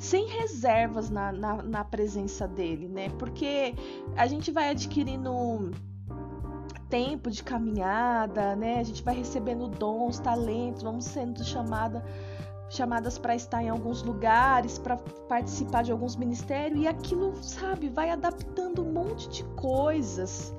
sem 0.00 0.26
reservas 0.26 1.10
na, 1.10 1.30
na, 1.30 1.62
na 1.62 1.84
presença 1.84 2.48
dele, 2.48 2.88
né? 2.88 3.08
Porque 3.10 3.74
a 4.16 4.26
gente 4.26 4.50
vai 4.50 4.70
adquirindo 4.70 5.70
tempo 6.88 7.30
de 7.30 7.42
caminhada, 7.42 8.54
né? 8.56 8.78
A 8.78 8.82
gente 8.82 9.02
vai 9.02 9.14
recebendo 9.14 9.68
dons, 9.68 10.18
talentos, 10.18 10.82
vamos 10.82 11.04
sendo 11.04 11.44
chamada, 11.44 12.04
chamadas 12.68 13.18
para 13.18 13.34
estar 13.34 13.62
em 13.62 13.68
alguns 13.68 14.02
lugares, 14.02 14.78
para 14.78 14.96
participar 15.28 15.82
de 15.82 15.92
alguns 15.92 16.16
ministérios 16.16 16.80
e 16.80 16.86
aquilo, 16.86 17.34
sabe, 17.42 17.88
vai 17.88 18.10
adaptando 18.10 18.82
um 18.82 18.92
monte 18.92 19.28
de 19.28 19.44
coisas, 19.56 20.54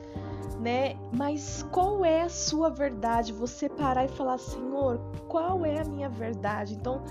né? 0.60 0.96
Mas 1.12 1.64
qual 1.72 2.04
é 2.04 2.24
a 2.24 2.30
sua 2.30 2.70
verdade? 2.70 3.32
Você 3.34 3.70
parar 3.70 4.06
e 4.06 4.10
falar, 4.10 4.38
Senhor, 4.38 5.00
qual 5.28 5.66
é 5.66 5.82
a 5.82 5.86
minha 5.86 6.10
verdade? 6.10 6.74
Então, 6.74 7.04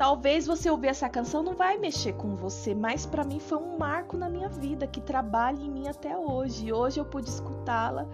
Talvez 0.00 0.46
você 0.46 0.70
ouvir 0.70 0.88
essa 0.88 1.10
canção 1.10 1.42
não 1.42 1.54
vai 1.54 1.76
mexer 1.76 2.14
com 2.14 2.34
você, 2.34 2.74
mas 2.74 3.04
para 3.04 3.22
mim 3.22 3.38
foi 3.38 3.58
um 3.58 3.76
marco 3.76 4.16
na 4.16 4.30
minha 4.30 4.48
vida 4.48 4.86
que 4.86 4.98
trabalha 4.98 5.62
em 5.62 5.70
mim 5.70 5.88
até 5.88 6.16
hoje. 6.16 6.72
Hoje 6.72 6.98
eu 6.98 7.04
pude 7.04 7.28
escutá-la 7.28 8.08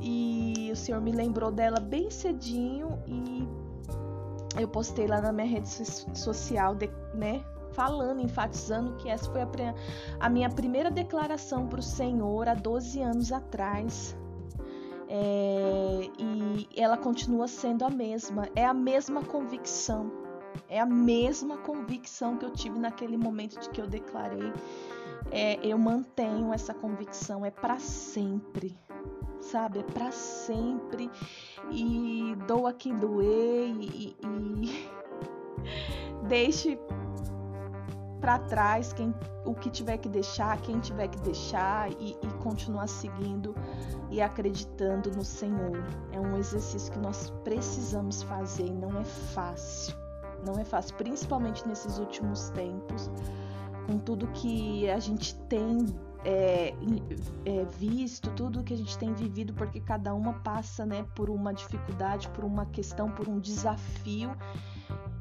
e 0.00 0.70
o 0.72 0.74
Senhor 0.74 1.02
me 1.02 1.12
lembrou 1.12 1.52
dela 1.52 1.80
bem 1.80 2.10
cedinho 2.10 2.98
e 3.06 3.46
eu 4.58 4.66
postei 4.66 5.06
lá 5.06 5.20
na 5.20 5.30
minha 5.30 5.46
rede 5.46 5.68
social, 5.68 6.74
né, 7.12 7.44
falando, 7.72 8.22
enfatizando 8.22 8.96
que 8.96 9.10
essa 9.10 9.30
foi 9.30 9.42
a, 9.42 9.48
a 10.20 10.30
minha 10.30 10.48
primeira 10.48 10.90
declaração 10.90 11.66
para 11.66 11.80
o 11.80 11.82
Senhor 11.82 12.48
há 12.48 12.54
12 12.54 13.02
anos 13.02 13.32
atrás. 13.32 14.16
É, 15.10 16.10
e 16.18 16.68
ela 16.74 16.96
continua 16.96 17.48
sendo 17.48 17.84
a 17.84 17.90
mesma, 17.90 18.48
é 18.56 18.64
a 18.64 18.72
mesma 18.72 19.22
convicção 19.22 20.17
é 20.68 20.80
a 20.80 20.86
mesma 20.86 21.58
convicção 21.58 22.36
que 22.36 22.44
eu 22.44 22.50
tive 22.50 22.78
naquele 22.78 23.16
momento 23.16 23.58
de 23.60 23.68
que 23.70 23.80
eu 23.80 23.86
declarei. 23.86 24.52
É, 25.30 25.58
eu 25.66 25.78
mantenho 25.78 26.52
essa 26.52 26.72
convicção, 26.72 27.44
é 27.44 27.50
para 27.50 27.78
sempre, 27.78 28.76
sabe? 29.40 29.80
É 29.80 29.82
para 29.82 30.10
sempre. 30.10 31.10
E 31.70 32.36
doa 32.46 32.72
quem 32.72 32.96
doer 32.96 33.74
e, 33.80 34.16
e 34.22 34.88
deixe 36.28 36.78
para 38.20 38.38
trás 38.40 38.92
quem, 38.92 39.14
o 39.44 39.54
que 39.54 39.70
tiver 39.70 39.98
que 39.98 40.08
deixar, 40.08 40.60
quem 40.60 40.80
tiver 40.80 41.08
que 41.08 41.18
deixar 41.20 41.90
e, 41.92 42.16
e 42.22 42.26
continuar 42.42 42.88
seguindo 42.88 43.54
e 44.10 44.20
acreditando 44.20 45.10
no 45.10 45.24
Senhor. 45.24 45.82
É 46.12 46.20
um 46.20 46.36
exercício 46.36 46.92
que 46.92 46.98
nós 46.98 47.30
precisamos 47.44 48.22
fazer 48.22 48.66
e 48.66 48.74
não 48.74 48.98
é 48.98 49.04
fácil. 49.04 50.07
Não 50.44 50.58
é 50.58 50.64
fácil, 50.64 50.96
principalmente 50.96 51.66
nesses 51.66 51.98
últimos 51.98 52.50
tempos, 52.50 53.10
com 53.86 53.98
tudo 53.98 54.26
que 54.28 54.88
a 54.90 54.98
gente 54.98 55.34
tem 55.46 55.86
é, 56.24 56.74
é, 57.44 57.64
visto, 57.78 58.30
tudo 58.30 58.62
que 58.62 58.74
a 58.74 58.76
gente 58.76 58.96
tem 58.98 59.12
vivido, 59.14 59.54
porque 59.54 59.80
cada 59.80 60.14
uma 60.14 60.34
passa 60.34 60.84
né, 60.84 61.04
por 61.14 61.30
uma 61.30 61.52
dificuldade, 61.52 62.28
por 62.30 62.44
uma 62.44 62.66
questão, 62.66 63.10
por 63.10 63.28
um 63.28 63.38
desafio. 63.38 64.36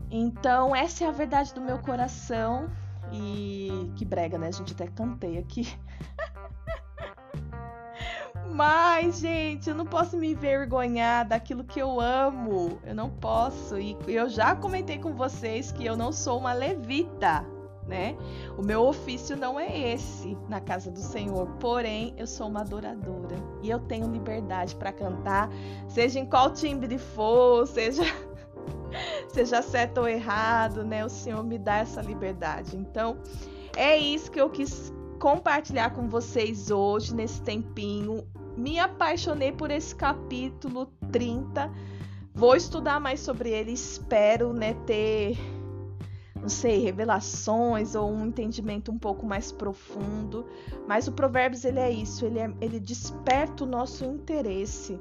Então, 0.09 0.75
essa 0.75 1.03
é 1.03 1.07
a 1.07 1.11
verdade 1.11 1.53
do 1.53 1.61
meu 1.61 1.79
coração. 1.79 2.69
E 3.11 3.89
que 3.95 4.03
brega, 4.03 4.37
né? 4.37 4.47
A 4.47 4.51
gente 4.51 4.73
até 4.73 4.87
cantei 4.87 5.37
aqui. 5.37 5.67
Mas, 8.57 9.19
gente, 9.19 9.69
eu 9.69 9.75
não 9.75 9.85
posso 9.85 10.17
me 10.17 10.31
envergonhar 10.31 11.27
daquilo 11.27 11.63
que 11.63 11.79
eu 11.79 12.01
amo. 12.01 12.79
Eu 12.83 12.95
não 12.95 13.07
posso. 13.07 13.77
E 13.77 13.95
eu 14.07 14.27
já 14.27 14.55
comentei 14.55 14.97
com 14.97 15.13
vocês 15.13 15.71
que 15.71 15.85
eu 15.85 15.95
não 15.95 16.11
sou 16.11 16.39
uma 16.39 16.53
levita, 16.53 17.45
né? 17.85 18.17
O 18.57 18.63
meu 18.63 18.81
ofício 18.81 19.37
não 19.37 19.59
é 19.59 19.93
esse 19.93 20.35
na 20.49 20.59
casa 20.59 20.89
do 20.89 20.97
Senhor. 20.97 21.45
Porém, 21.59 22.15
eu 22.17 22.25
sou 22.25 22.47
uma 22.47 22.61
adoradora. 22.61 23.35
E 23.61 23.69
eu 23.69 23.79
tenho 23.79 24.11
liberdade 24.11 24.75
para 24.75 24.91
cantar, 24.91 25.51
seja 25.87 26.19
em 26.19 26.25
qual 26.25 26.51
timbre 26.51 26.97
for, 26.97 27.67
seja. 27.67 28.01
seja 29.29 29.61
certo 29.61 29.99
ou 29.99 30.07
errado, 30.07 30.83
né? 30.83 31.05
O 31.05 31.09
Senhor 31.09 31.43
me 31.43 31.59
dá 31.59 31.77
essa 31.77 32.01
liberdade. 32.01 32.75
Então, 32.75 33.19
é 33.75 33.95
isso 33.95 34.31
que 34.31 34.41
eu 34.41 34.49
quis 34.49 34.91
compartilhar 35.19 35.91
com 35.91 36.09
vocês 36.09 36.71
hoje, 36.71 37.13
nesse 37.13 37.39
tempinho 37.43 38.25
me 38.57 38.79
apaixonei 38.79 39.51
por 39.51 39.69
esse 39.69 39.95
capítulo 39.95 40.87
30. 41.11 41.71
Vou 42.33 42.55
estudar 42.55 42.99
mais 42.99 43.19
sobre 43.19 43.51
ele, 43.51 43.71
espero, 43.71 44.51
né, 44.51 44.73
ter 44.85 45.37
não 46.47 46.49
sei, 46.49 46.79
revelações 46.79 47.93
ou 47.93 48.09
um 48.09 48.27
entendimento 48.27 48.91
um 48.91 48.97
pouco 48.97 49.25
mais 49.25 49.51
profundo. 49.51 50.45
Mas 50.87 51.07
o 51.07 51.11
Provérbios 51.11 51.65
ele 51.65 51.79
é 51.79 51.91
isso, 51.91 52.25
ele, 52.25 52.39
é, 52.39 52.49
ele 52.61 52.79
desperta 52.79 53.63
o 53.63 53.67
nosso 53.67 54.05
interesse. 54.05 54.99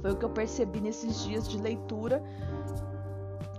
Foi 0.00 0.12
o 0.12 0.16
que 0.16 0.24
eu 0.24 0.30
percebi 0.30 0.80
nesses 0.80 1.24
dias 1.24 1.48
de 1.48 1.58
leitura, 1.58 2.22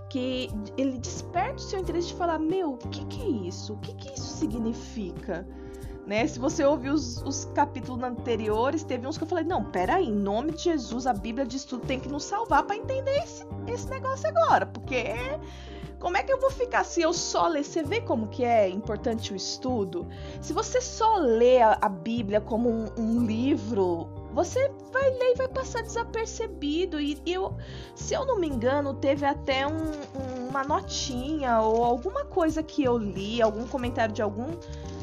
que 0.08 0.48
ele 0.78 0.98
desperta 0.98 1.56
o 1.56 1.60
seu 1.60 1.80
interesse 1.80 2.08
de 2.08 2.14
falar, 2.14 2.38
meu, 2.38 2.74
o 2.74 2.78
que, 2.78 3.04
que 3.06 3.20
é 3.20 3.48
isso? 3.48 3.74
O 3.74 3.78
que, 3.78 3.94
que 3.94 4.14
isso 4.14 4.38
significa? 4.38 5.46
Né? 6.06 6.24
Se 6.26 6.38
você 6.38 6.64
ouvir 6.64 6.90
os, 6.90 7.20
os, 7.22 7.46
capítulos 7.46 8.00
anteriores, 8.02 8.84
teve 8.84 9.08
uns 9.08 9.18
que 9.18 9.24
eu 9.24 9.28
falei: 9.28 9.44
não, 9.44 9.64
peraí, 9.64 10.06
em 10.06 10.12
nome 10.12 10.52
de 10.52 10.62
Jesus, 10.62 11.04
a 11.06 11.12
Bíblia 11.12 11.44
diz 11.44 11.64
tudo, 11.64 11.84
tem 11.84 11.98
que 11.98 12.08
nos 12.08 12.22
salvar 12.22 12.62
para 12.62 12.76
entender 12.76 13.16
esse, 13.18 13.44
esse 13.66 13.88
negócio 13.88 14.28
agora, 14.28 14.66
porque 14.66 15.14
como 15.98 16.16
é 16.16 16.22
que 16.22 16.32
eu 16.32 16.40
vou 16.40 16.50
ficar 16.50 16.84
se 16.84 17.02
eu 17.02 17.12
só 17.12 17.48
ler? 17.48 17.64
Você 17.64 17.82
vê 17.82 18.00
como 18.00 18.28
que 18.28 18.44
é 18.44 18.68
importante 18.68 19.32
o 19.32 19.36
estudo? 19.36 20.06
Se 20.40 20.52
você 20.52 20.80
só 20.80 21.16
lê 21.16 21.60
a, 21.60 21.76
a 21.80 21.88
Bíblia 21.88 22.40
como 22.40 22.68
um, 22.68 22.86
um, 22.96 23.26
livro, 23.26 24.06
você 24.32 24.70
vai 24.92 25.10
ler 25.10 25.32
e 25.32 25.34
vai 25.34 25.48
passar 25.48 25.82
desapercebido. 25.82 27.00
E, 27.00 27.20
e 27.26 27.32
eu, 27.32 27.56
se 27.96 28.14
eu 28.14 28.24
não 28.24 28.38
me 28.38 28.46
engano, 28.46 28.94
teve 28.94 29.26
até 29.26 29.66
um, 29.66 30.48
uma 30.48 30.62
notinha 30.62 31.60
ou 31.60 31.82
alguma 31.82 32.26
coisa 32.26 32.62
que 32.62 32.84
eu 32.84 32.96
li, 32.96 33.42
algum 33.42 33.66
comentário 33.66 34.14
de 34.14 34.22
algum 34.22 34.46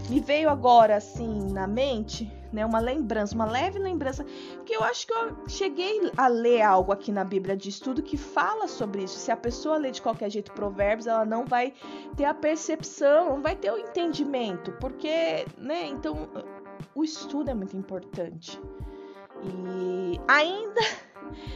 me 0.09 0.19
veio 0.19 0.49
agora 0.49 0.97
assim 0.97 1.51
na 1.51 1.67
mente, 1.67 2.31
né, 2.51 2.65
uma 2.65 2.79
lembrança, 2.79 3.33
uma 3.33 3.45
leve 3.45 3.79
lembrança, 3.79 4.25
que 4.65 4.73
eu 4.73 4.83
acho 4.83 5.07
que 5.07 5.13
eu 5.13 5.35
cheguei 5.47 6.11
a 6.15 6.27
ler 6.27 6.61
algo 6.61 6.91
aqui 6.91 7.11
na 7.11 7.23
Bíblia 7.23 7.57
de 7.57 7.69
estudo 7.69 8.03
que 8.03 8.15
fala 8.15 8.67
sobre 8.67 9.03
isso. 9.03 9.17
Se 9.17 9.31
a 9.31 9.37
pessoa 9.37 9.77
lê 9.77 9.91
de 9.91 10.01
qualquer 10.01 10.29
jeito 10.29 10.51
provérbios, 10.51 11.07
ela 11.07 11.25
não 11.25 11.45
vai 11.45 11.73
ter 12.15 12.25
a 12.25 12.33
percepção, 12.33 13.29
não 13.29 13.41
vai 13.41 13.55
ter 13.55 13.71
o 13.71 13.77
entendimento, 13.77 14.71
porque, 14.73 15.45
né, 15.57 15.87
então 15.87 16.29
o 16.93 17.03
estudo 17.03 17.49
é 17.49 17.53
muito 17.53 17.75
importante. 17.75 18.61
E 19.43 20.19
ainda 20.27 20.81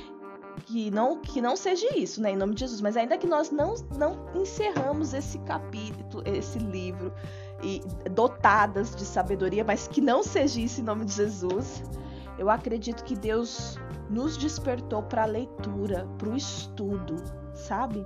que 0.66 0.92
não 0.92 1.22
que 1.22 1.40
não 1.40 1.56
seja 1.56 1.88
isso, 1.96 2.22
né, 2.22 2.32
em 2.32 2.36
nome 2.36 2.54
de 2.56 2.62
Jesus, 2.62 2.82
mas 2.82 2.98
ainda 2.98 3.18
que 3.18 3.28
nós 3.28 3.52
não 3.52 3.76
não 3.98 4.26
encerramos 4.36 5.14
esse 5.14 5.38
capítulo, 5.40 6.24
esse 6.26 6.58
livro 6.60 7.14
e 7.62 7.82
dotadas 8.12 8.96
de 8.96 9.06
sabedoria, 9.06 9.64
mas 9.64 9.88
que 9.88 10.02
não 10.02 10.24
seja 10.24 10.62
isso 10.62 10.82
em 10.82 10.84
nome 10.84 11.06
de 11.06 11.14
Jesus. 11.14 11.84
Eu 12.38 12.50
acredito 12.50 13.04
que 13.04 13.16
Deus 13.16 13.78
nos 14.10 14.38
despertou 14.38 15.04
para 15.04 15.24
a 15.24 15.26
leitura, 15.26 16.08
para 16.18 16.30
o 16.30 16.36
estudo, 16.36 17.16
sabe? 17.54 18.06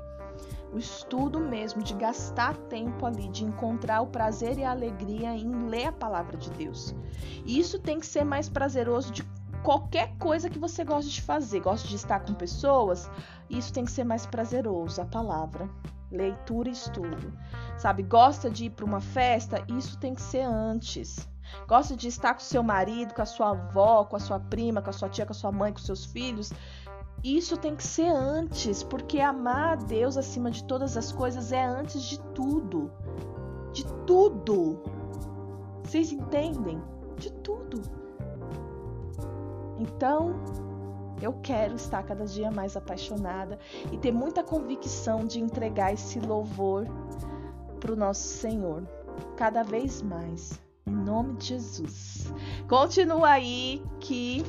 O 0.74 0.78
estudo 0.78 1.40
mesmo, 1.40 1.84
de 1.84 1.94
gastar 1.96 2.56
tempo 2.56 3.06
ali, 3.06 3.28
de 3.28 3.44
encontrar 3.44 4.02
o 4.02 4.08
prazer 4.08 4.58
e 4.58 4.64
a 4.64 4.72
alegria 4.72 5.36
em 5.36 5.68
ler 5.68 5.88
a 5.88 5.92
palavra 5.92 6.38
de 6.38 6.50
Deus. 6.52 6.96
E 7.46 7.60
isso 7.60 7.78
tem 7.78 8.00
que 8.00 8.06
ser 8.06 8.24
mais 8.24 8.48
prazeroso 8.48 9.12
de 9.12 9.24
qualquer 9.64 10.16
coisa 10.18 10.50
que 10.50 10.58
você 10.58 10.84
goste 10.84 11.12
de 11.12 11.22
fazer. 11.22 11.60
Gosta 11.60 11.88
de 11.88 11.96
estar 11.96 12.22
com 12.22 12.34
pessoas? 12.34 13.12
Isso 13.50 13.74
tem 13.74 13.84
que 13.84 13.92
ser 13.92 14.06
mais 14.06 14.26
prazeroso, 14.26 15.02
a 15.02 15.06
palavra. 15.06 15.70
Leitura 16.12 16.69
e 16.69 16.74
estudo 16.74 17.34
sabe? 17.82 18.04
Gosta 18.04 18.50
de 18.50 18.65
ir 18.65 18.69
para 18.69 18.86
uma 18.86 19.02
festa, 19.02 19.63
isso 19.67 19.97
tem 19.97 20.13
que 20.13 20.21
ser 20.21 20.43
antes. 20.43 21.28
Gosta 21.67 21.95
de 21.97 22.08
estar 22.08 22.34
com 22.36 22.39
seu 22.39 22.63
marido, 22.63 23.13
com 23.13 23.21
a 23.21 23.26
sua 23.26 23.50
avó, 23.50 24.06
com 24.06 24.15
a 24.15 24.19
sua 24.19 24.39
prima, 24.39 24.82
com 24.82 24.89
a 24.89 24.93
sua 24.93 25.10
tia, 25.10 25.26
com 25.26 25.34
a 25.34 25.36
sua 25.36 25.52
mãe, 25.52 25.74
com 25.74 25.80
seus 25.80 26.06
filhos. 26.06 26.54
Isso 27.24 27.58
tem 27.58 27.76
que 27.76 27.84
ser 27.84 28.08
antes, 28.08 28.84
porque 28.84 29.19
amar 29.19 29.74
a 29.74 29.76
Deus 29.76 30.15
acima 30.15 30.50
de 30.50 30.63
todas 30.63 30.95
as 30.95 31.12
coisas 31.12 31.52
é 31.52 31.63
antes 31.63 32.04
de 32.04 32.19
tudo. 32.34 32.91
De 33.74 33.86
tudo. 34.06 34.82
Vocês 35.84 36.12
entendem? 36.12 36.82
De 37.17 37.32
tudo. 37.34 37.82
Então, 39.78 40.36
eu 41.22 41.34
quero 41.42 41.76
estar 41.76 42.04
cada 42.04 42.26
dia 42.26 42.50
mais 42.52 42.76
apaixonada 42.76 43.60
e 43.92 43.98
ter 43.98 44.12
muita 44.12 44.44
convicção 44.44 45.26
de 45.26 45.40
entregar 45.40 45.94
esse 45.94 46.20
louvor 46.20 46.86
para 47.80 47.94
o 47.94 47.96
nosso 47.96 48.28
Senhor, 48.28 48.84
cada 49.38 49.64
vez 49.64 50.02
mais. 50.02 50.60
Em 50.86 50.92
nome 50.92 51.36
de 51.36 51.48
Jesus. 51.48 52.34
Continua 52.68 53.30
aí 53.30 53.84
que 54.00 54.44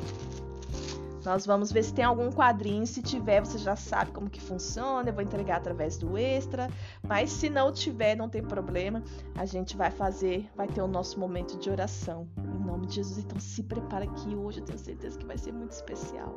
nós 1.24 1.46
vamos 1.46 1.70
ver 1.70 1.84
se 1.84 1.94
tem 1.94 2.04
algum 2.04 2.30
quadrinho. 2.30 2.86
Se 2.86 3.00
tiver, 3.00 3.40
você 3.40 3.58
já 3.58 3.76
sabe 3.76 4.10
como 4.10 4.28
que 4.28 4.40
funciona. 4.40 5.08
Eu 5.08 5.14
vou 5.14 5.22
entregar 5.22 5.56
através 5.56 5.96
do 5.96 6.18
extra. 6.18 6.68
Mas 7.02 7.30
se 7.30 7.48
não 7.48 7.72
tiver, 7.72 8.16
não 8.16 8.28
tem 8.28 8.42
problema. 8.42 9.02
A 9.36 9.44
gente 9.44 9.76
vai 9.76 9.90
fazer, 9.90 10.48
vai 10.56 10.66
ter 10.66 10.82
o 10.82 10.88
nosso 10.88 11.20
momento 11.20 11.56
de 11.58 11.70
oração. 11.70 12.28
Em 12.38 12.64
nome 12.64 12.86
de 12.86 12.96
Jesus. 12.96 13.18
Então 13.18 13.38
se 13.38 13.62
prepara 13.62 14.06
que 14.06 14.34
hoje 14.34 14.60
eu 14.60 14.64
tenho 14.64 14.78
certeza 14.78 15.18
que 15.18 15.26
vai 15.26 15.38
ser 15.38 15.52
muito 15.52 15.72
especial. 15.72 16.36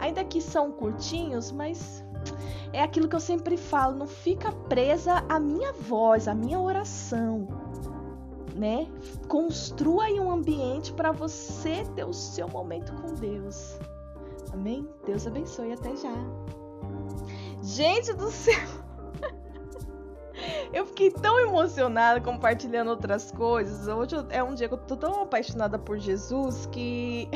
Ainda 0.00 0.24
que 0.24 0.40
são 0.40 0.72
curtinhos, 0.72 1.52
mas 1.52 2.04
é 2.72 2.82
aquilo 2.82 3.08
que 3.08 3.14
eu 3.14 3.20
sempre 3.20 3.56
falo, 3.56 3.96
não 3.96 4.06
fica 4.06 4.50
presa 4.50 5.24
à 5.28 5.38
minha 5.38 5.72
voz, 5.72 6.26
à 6.26 6.34
minha 6.34 6.58
oração, 6.58 7.46
né? 8.54 8.88
Construa 9.28 10.04
aí 10.04 10.18
um 10.18 10.30
ambiente 10.30 10.92
para 10.92 11.12
você 11.12 11.84
ter 11.94 12.04
o 12.04 12.12
seu 12.12 12.48
momento 12.48 12.92
com 12.94 13.14
Deus. 13.14 13.78
Amém? 14.54 14.88
Deus 15.04 15.26
abençoe 15.26 15.72
até 15.72 15.96
já. 15.96 16.14
Gente 17.60 18.12
do 18.12 18.30
céu! 18.30 18.54
Eu 20.72 20.86
fiquei 20.86 21.10
tão 21.10 21.40
emocionada 21.40 22.20
compartilhando 22.20 22.88
outras 22.88 23.32
coisas. 23.32 23.88
Hoje 23.88 24.14
é 24.30 24.44
um 24.44 24.54
dia 24.54 24.68
que 24.68 24.74
eu 24.74 24.78
tô 24.78 24.96
tão 24.96 25.22
apaixonada 25.22 25.78
por 25.78 25.98
Jesus 25.98 26.66
que 26.66 27.28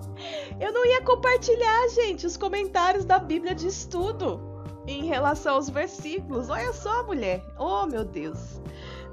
eu 0.60 0.72
não 0.72 0.84
ia 0.84 1.02
compartilhar, 1.02 1.88
gente, 1.88 2.26
os 2.26 2.36
comentários 2.36 3.04
da 3.04 3.18
Bíblia 3.18 3.54
de 3.54 3.66
estudo 3.66 4.40
em 4.86 5.06
relação 5.06 5.54
aos 5.56 5.68
versículos. 5.68 6.48
Olha 6.48 6.72
só, 6.72 7.04
mulher. 7.04 7.42
Oh, 7.58 7.86
meu 7.86 8.04
Deus. 8.04 8.60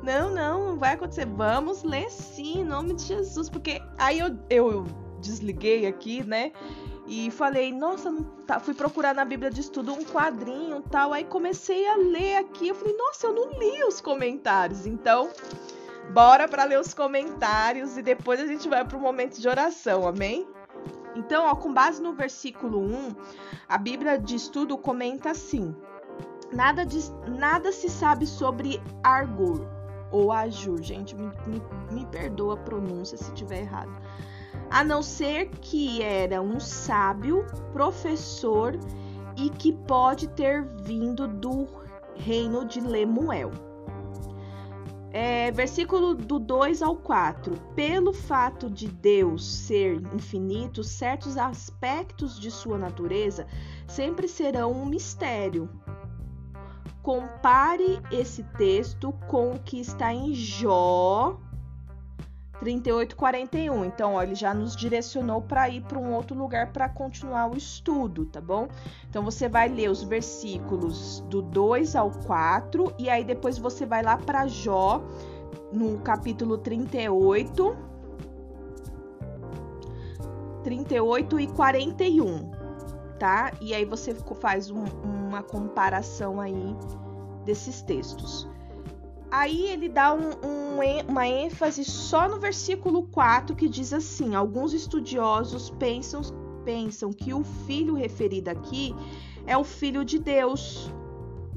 Não, 0.04 0.30
não, 0.30 0.67
não 0.67 0.78
vai 0.78 0.93
acontecer. 0.93 1.26
Vamos 1.26 1.84
ler 1.84 2.10
sim, 2.10 2.62
em 2.62 2.65
nome 2.65 2.93
de 2.93 3.04
Jesus. 3.04 3.50
Porque 3.50 3.82
aí 3.98 4.19
eu, 4.19 4.38
eu 4.50 4.86
desliguei 5.19 5.88
aqui, 5.88 6.24
né? 6.24 6.52
E 7.12 7.32
falei, 7.32 7.74
nossa, 7.74 8.15
tá, 8.45 8.60
fui 8.60 8.76
procurar 8.76 9.15
na 9.15 9.26
Bíblia 9.26 9.50
de 9.50 9.62
estudo 9.62 9.91
um 9.91 10.04
quadrinho 10.04 10.80
tal. 10.91 11.12
Aí 11.12 11.24
comecei 11.24 11.88
a 11.88 11.95
ler 11.95 12.36
aqui. 12.36 12.67
Eu 12.67 12.76
falei, 12.76 12.95
nossa, 12.95 13.26
eu 13.26 13.34
não 13.34 13.50
li 13.58 13.84
os 13.84 14.00
comentários. 14.00 14.86
Então, 14.86 15.28
bora 16.13 16.48
para 16.48 16.65
ler 16.65 16.80
os 16.80 16.93
comentários 16.93 17.98
e 17.98 18.04
depois 18.04 18.39
a 18.39 18.45
gente 18.45 18.69
vai 18.69 18.86
para 18.86 18.95
o 18.95 19.02
momento 19.02 19.41
de 19.41 19.50
oração, 19.50 20.08
amém? 20.08 20.48
Então, 21.15 21.48
ó, 21.48 21.56
com 21.56 21.74
base 21.74 22.00
no 22.00 22.13
versículo 22.13 22.80
1, 22.80 23.15
a 23.67 23.78
Bíblia 23.80 24.19
de 24.19 24.36
Estudo 24.36 24.78
comenta 24.78 25.32
assim: 25.32 25.76
Nada, 26.54 26.86
de, 26.86 27.00
nada 27.28 27.72
se 27.72 27.89
sabe 27.89 28.28
sobre 28.28 28.80
Argur 29.02 29.67
ou 30.12 30.32
Ajur, 30.32 30.80
gente, 30.82 31.15
me, 31.15 31.32
me, 31.48 31.62
me 31.91 32.06
perdoa 32.06 32.54
a 32.54 32.58
pronúncia 32.58 33.17
se 33.17 33.32
estiver 33.32 33.62
errado. 33.62 33.91
A 34.69 34.84
não 34.84 35.01
ser 35.01 35.49
que 35.62 36.01
era 36.01 36.41
um 36.41 36.60
sábio, 36.60 37.45
professor 37.73 38.77
e 39.36 39.49
que 39.49 39.73
pode 39.73 40.27
ter 40.29 40.63
vindo 40.84 41.27
do 41.27 41.67
reino 42.15 42.65
de 42.65 42.79
Lemuel. 42.79 43.51
É, 45.12 45.49
versículo 45.51 46.13
do 46.13 46.38
2 46.38 46.84
ao 46.84 46.95
4. 46.95 47.55
Pelo 47.75 48.13
fato 48.13 48.69
de 48.69 48.88
Deus 48.88 49.43
ser 49.43 49.99
infinito, 50.13 50.84
certos 50.84 51.36
aspectos 51.36 52.39
de 52.39 52.51
sua 52.51 52.77
natureza 52.77 53.47
sempre 53.88 54.27
serão 54.27 54.71
um 54.71 54.86
mistério. 54.86 55.67
Compare 57.01 57.99
esse 58.12 58.43
texto 58.55 59.12
com 59.27 59.53
o 59.53 59.60
que 59.60 59.79
está 59.79 60.13
em 60.13 60.32
Jó 60.36 61.39
38, 62.60 63.15
41. 63.15 63.86
Então, 63.86 64.13
ó, 64.15 64.24
ele 64.24 64.36
já 64.36 64.54
nos 64.54 64.76
direcionou 64.76 65.41
para 65.41 65.69
ir 65.69 65.82
para 65.82 65.98
um 65.98 66.13
outro 66.13 66.38
lugar 66.38 66.72
para 66.74 66.89
continuar 66.89 67.50
o 67.50 67.58
estudo, 67.58 68.26
tá 68.26 68.41
bom? 68.41 68.67
Então, 69.10 69.24
você 69.24 69.48
vai 69.48 69.69
ler 69.69 69.89
os 69.89 70.04
versículos 70.04 71.22
do 71.30 71.41
2 71.41 71.95
ao 71.95 72.12
4 72.12 72.93
e 73.00 73.10
aí 73.10 73.24
depois 73.24 73.58
você 73.58 73.86
vai 73.86 74.04
lá 74.04 74.17
para 74.17 74.48
Jó, 74.48 75.02
no 75.72 76.00
capítulo 76.00 76.58
38, 76.58 77.78
38 80.63 81.39
e 81.39 81.48
41, 81.48 82.52
tá? 83.19 83.52
E 83.62 83.74
aí 83.74 83.86
você 83.86 84.13
faz 84.13 84.69
um, 84.69 84.84
uma 85.04 85.43
comparação 85.43 86.41
aí 86.41 86.76
desses 87.45 87.82
textos. 87.82 88.48
Aí 89.31 89.67
ele 89.67 89.87
dá 89.87 90.13
um, 90.13 90.29
um, 90.43 90.79
uma 91.07 91.27
ênfase 91.27 91.85
só 91.85 92.27
no 92.27 92.39
versículo 92.39 93.03
4 93.03 93.55
que 93.55 93.69
diz 93.69 93.93
assim: 93.93 94.33
alguns 94.33 94.73
estudiosos 94.73 95.69
pensam, 95.71 96.21
pensam 96.65 97.13
que 97.13 97.33
o 97.33 97.43
filho 97.43 97.93
referido 97.93 98.49
aqui 98.49 98.95
é 99.45 99.57
o 99.57 99.63
filho 99.63 100.03
de 100.03 100.19
Deus, 100.19 100.91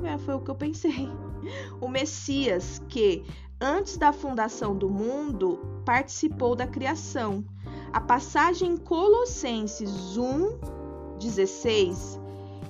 É, 0.03 0.19
foi 0.19 0.35
o 0.35 0.41
que 0.41 0.51
eu 0.51 0.55
pensei. 0.55 1.09
O 1.81 1.89
Messias 1.89 2.81
que, 2.89 3.25
antes 3.61 3.97
da 3.97 4.13
fundação 4.13 4.77
do 4.77 4.89
mundo, 4.89 5.59
participou 5.85 6.55
da 6.55 6.69
criação. 6.69 7.45
A 7.93 8.01
passagem 8.01 8.71
em 8.71 8.77
Colossenses 8.77 10.17
1, 10.17 11.19
16 11.19 12.21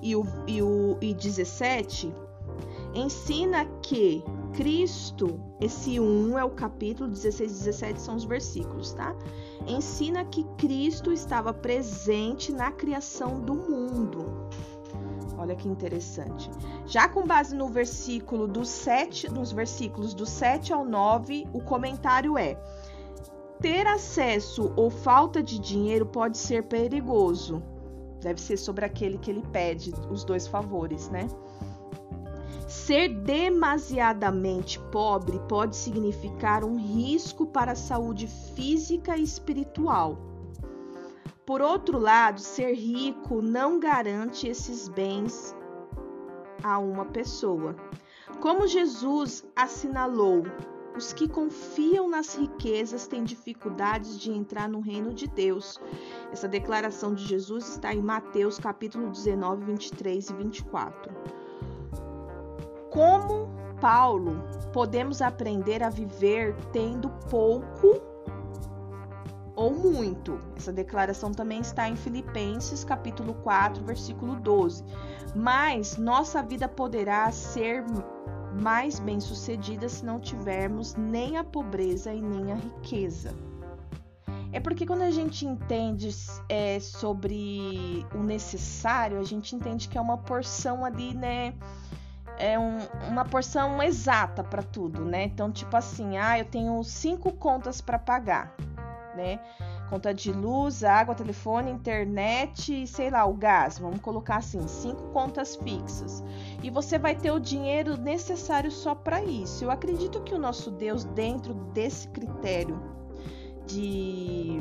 e, 0.00 0.16
o, 0.16 0.24
e, 0.46 0.62
o, 0.62 0.96
e 1.02 1.12
17 1.12 2.10
ensina 2.94 3.66
que 3.82 4.24
Cristo, 4.54 5.40
esse 5.60 5.98
1 5.98 6.38
é 6.38 6.44
o 6.44 6.50
capítulo 6.50 7.08
16 7.08 7.50
e 7.50 7.54
17 7.64 8.00
são 8.00 8.16
os 8.16 8.24
versículos, 8.24 8.92
tá? 8.92 9.14
Ensina 9.66 10.24
que 10.24 10.44
Cristo 10.58 11.12
estava 11.12 11.54
presente 11.54 12.52
na 12.52 12.70
criação 12.70 13.40
do 13.40 13.54
mundo. 13.54 14.48
Olha 15.38 15.56
que 15.56 15.68
interessante. 15.68 16.50
Já 16.86 17.08
com 17.08 17.26
base 17.26 17.54
no 17.56 17.68
versículo 17.68 18.46
do 18.46 18.64
7, 18.64 19.30
nos 19.30 19.50
versículos 19.52 20.14
do 20.14 20.26
7 20.26 20.72
ao 20.72 20.84
9, 20.84 21.48
o 21.52 21.60
comentário 21.60 22.36
é: 22.36 22.56
ter 23.60 23.86
acesso 23.86 24.72
ou 24.76 24.90
falta 24.90 25.42
de 25.42 25.58
dinheiro 25.58 26.06
pode 26.06 26.36
ser 26.36 26.64
perigoso. 26.64 27.62
Deve 28.20 28.40
ser 28.40 28.56
sobre 28.56 28.84
aquele 28.84 29.18
que 29.18 29.30
ele 29.30 29.42
pede 29.50 29.92
os 30.10 30.22
dois 30.24 30.46
favores, 30.46 31.08
né? 31.08 31.26
Ser 32.72 33.11
demasiadamente 33.11 34.80
pobre 34.90 35.38
pode 35.46 35.76
significar 35.76 36.64
um 36.64 36.78
risco 36.78 37.44
para 37.46 37.72
a 37.72 37.76
saúde 37.76 38.26
física 38.26 39.14
e 39.14 39.22
espiritual. 39.22 40.16
Por 41.44 41.61
outro 41.61 41.98
lado, 41.98 42.40
ser 42.40 42.72
rico 42.72 43.42
não 43.42 43.78
garante 43.78 44.48
esses 44.48 44.88
bens 44.88 45.54
a 46.62 46.78
uma 46.78 47.04
pessoa. 47.04 47.76
Como 48.40 48.66
Jesus 48.66 49.44
assinalou, 49.54 50.42
os 50.96 51.12
que 51.12 51.28
confiam 51.28 52.08
nas 52.08 52.35
riquezas 52.35 53.06
têm 53.06 53.22
dificuldades 53.22 54.18
de 54.18 54.32
entrar 54.32 54.66
no 54.66 54.80
reino 54.80 55.12
de 55.12 55.26
Deus. 55.26 55.78
Essa 56.32 56.48
declaração 56.48 57.12
de 57.14 57.26
Jesus 57.26 57.68
está 57.68 57.94
em 57.94 58.00
Mateus 58.00 58.58
capítulo 58.58 59.11
19, 59.11 59.62
23 59.62 60.30
e 60.30 60.32
24. 60.32 61.41
Como 62.92 63.48
Paulo, 63.81 64.44
podemos 64.70 65.22
aprender 65.22 65.83
a 65.83 65.88
viver 65.88 66.55
tendo 66.72 67.09
pouco 67.31 68.02
ou 69.57 69.74
muito. 69.74 70.38
Essa 70.55 70.70
declaração 70.70 71.33
também 71.33 71.61
está 71.61 71.88
em 71.88 71.96
Filipenses, 71.96 72.85
capítulo 72.85 73.33
4, 73.42 73.83
versículo 73.83 74.37
12. 74.37 74.85
Mas 75.35 75.96
nossa 75.96 76.42
vida 76.42 76.68
poderá 76.68 77.33
ser 77.33 77.83
mais 78.61 79.00
bem-sucedida 79.00 79.88
se 79.88 80.05
não 80.05 80.20
tivermos 80.20 80.94
nem 80.94 81.38
a 81.38 81.44
pobreza 81.44 82.12
e 82.12 82.20
nem 82.20 82.52
a 82.52 82.57
riqueza. 82.57 83.35
É 84.52 84.61
porque 84.61 84.85
quando 84.85 85.00
a 85.00 85.11
gente 85.11 85.46
entende 85.46 86.11
é, 86.46 86.78
sobre 86.78 88.07
o 88.14 88.22
necessário, 88.22 89.18
a 89.18 89.24
gente 89.24 89.57
entende 89.57 89.88
que 89.88 89.96
é 89.96 90.00
uma 90.00 90.18
porção 90.18 90.85
ali, 90.85 91.14
né? 91.14 91.55
É 92.38 92.59
um, 92.59 92.79
uma 93.09 93.25
porção 93.25 93.83
exata 93.83 94.42
para 94.42 94.62
tudo, 94.62 95.05
né? 95.05 95.25
Então, 95.25 95.51
tipo 95.51 95.77
assim, 95.77 96.16
ah, 96.16 96.38
eu 96.38 96.45
tenho 96.45 96.83
cinco 96.83 97.33
contas 97.33 97.81
para 97.81 97.99
pagar 97.99 98.55
né? 99.14 99.38
Conta 99.88 100.12
de 100.14 100.33
luz, 100.33 100.83
água, 100.83 101.14
telefone, 101.14 101.71
internet, 101.71 102.87
sei 102.87 103.11
lá, 103.11 103.27
o 103.27 103.35
gás. 103.35 103.79
Vamos 103.79 104.01
colocar 104.01 104.37
assim, 104.37 104.66
cinco 104.66 105.03
contas 105.11 105.57
fixas. 105.57 106.25
E 106.62 106.71
você 106.71 106.99
vai 106.99 107.14
ter 107.14 107.31
o 107.31 107.38
dinheiro 107.38 107.97
necessário 107.97 108.71
só 108.71 108.95
para 108.95 109.23
isso. 109.23 109.64
Eu 109.64 109.71
acredito 109.71 110.23
que 110.23 110.35
o 110.35 110.38
nosso 110.38 110.71
Deus, 110.71 111.05
dentro 111.05 111.53
desse 111.75 112.09
critério 112.09 112.81
de, 113.66 114.61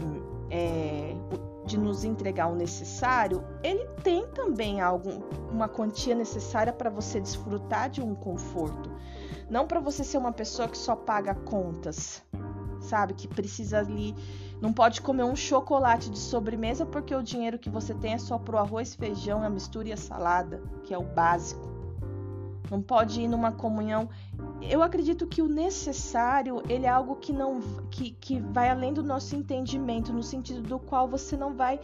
é, 0.49 1.15
de 1.65 1.77
nos 1.77 2.03
entregar 2.03 2.47
o 2.47 2.55
necessário, 2.55 3.43
ele 3.63 3.85
tem 4.03 4.27
também 4.27 4.81
algum, 4.81 5.21
uma 5.51 5.67
quantia 5.67 6.15
necessária 6.15 6.73
para 6.73 6.89
você 6.89 7.19
desfrutar 7.19 7.89
de 7.89 8.01
um 8.01 8.15
conforto. 8.15 8.91
Não 9.49 9.67
para 9.67 9.79
você 9.79 10.03
ser 10.03 10.17
uma 10.17 10.31
pessoa 10.31 10.67
que 10.67 10.77
só 10.77 10.95
paga 10.95 11.35
contas, 11.35 12.23
sabe? 12.79 13.13
Que 13.13 13.27
precisa 13.27 13.79
ali. 13.79 14.15
Não 14.61 14.71
pode 14.71 15.01
comer 15.01 15.23
um 15.23 15.35
chocolate 15.35 16.09
de 16.09 16.19
sobremesa 16.19 16.85
porque 16.85 17.15
o 17.15 17.23
dinheiro 17.23 17.59
que 17.59 17.69
você 17.69 17.93
tem 17.93 18.13
é 18.13 18.17
só 18.17 18.37
pro 18.37 18.57
arroz, 18.57 18.95
feijão, 18.95 19.43
a 19.43 19.49
mistura 19.49 19.89
e 19.89 19.93
a 19.93 19.97
salada, 19.97 20.61
que 20.83 20.93
é 20.93 20.97
o 20.97 21.03
básico. 21.03 21.70
Não 22.69 22.81
pode 22.81 23.21
ir 23.21 23.27
numa 23.27 23.51
comunhão. 23.51 24.09
Eu 24.61 24.81
acredito 24.81 25.27
que 25.27 25.41
o 25.41 25.47
necessário, 25.47 26.61
ele 26.69 26.85
é 26.85 26.89
algo 26.89 27.15
que 27.15 27.33
não 27.33 27.59
que, 27.89 28.11
que 28.11 28.39
vai 28.39 28.69
além 28.69 28.93
do 28.93 29.03
nosso 29.03 29.35
entendimento, 29.35 30.13
no 30.13 30.23
sentido 30.23 30.61
do 30.61 30.79
qual 30.79 31.07
você 31.07 31.35
não 31.35 31.53
vai 31.53 31.79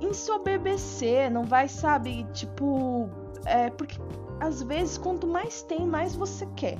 ensoberbecer, 0.00 1.30
não 1.30 1.44
vai, 1.44 1.68
sabe, 1.68 2.26
tipo, 2.32 3.08
é, 3.44 3.70
porque 3.70 3.96
às 4.40 4.62
vezes 4.62 4.96
quanto 4.96 5.26
mais 5.26 5.62
tem, 5.62 5.86
mais 5.86 6.14
você 6.14 6.46
quer, 6.56 6.78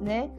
né? 0.00 0.30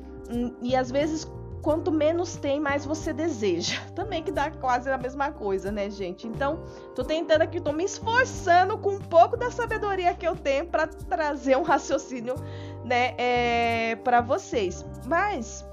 E 0.62 0.75
às 0.75 0.91
vezes, 0.91 1.29
quanto 1.62 1.91
menos 1.91 2.36
tem, 2.36 2.60
mais 2.60 2.86
você 2.86 3.13
deseja. 3.13 3.82
Também 3.96 4.24
que 4.24 4.32
dá 4.32 4.50
quase 4.52 4.89
a 4.89 4.98
mesma 4.98 5.32
coisa, 5.32 5.72
né, 5.72 5.89
gente? 5.89 6.28
Então, 6.28 6.63
tô 6.96 7.04
tentando 7.04 7.41
aqui, 7.41 7.60
tô 7.60 7.72
me 7.72 7.84
esforçando 7.84 8.78
com 8.78 8.96
um 8.96 9.00
pouco 9.00 9.36
da 9.36 9.52
sabedoria 9.52 10.13
que 10.13 10.28
eu 10.28 10.36
tenho 10.36 10.67
para 10.67 10.88
trazer 10.88 11.58
um 11.58 11.63
raciocínio, 11.63 12.36
né, 12.84 13.13
é, 13.17 13.96
para 13.98 14.22
vocês. 14.22 14.86
Mas 15.06 15.65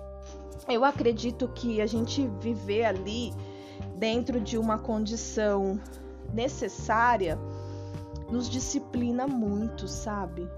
eu 0.69 0.85
acredito 0.85 1.49
que 1.49 1.81
a 1.81 1.87
gente 1.87 2.27
viver 2.41 2.85
ali 2.85 3.33
dentro 3.97 4.41
de 4.41 4.59
uma 4.59 4.79
condição 4.79 5.81
necessária 6.33 7.39
nos 8.31 8.49
disciplina 8.49 9.27
muito, 9.27 9.87
sabe? 9.87 10.49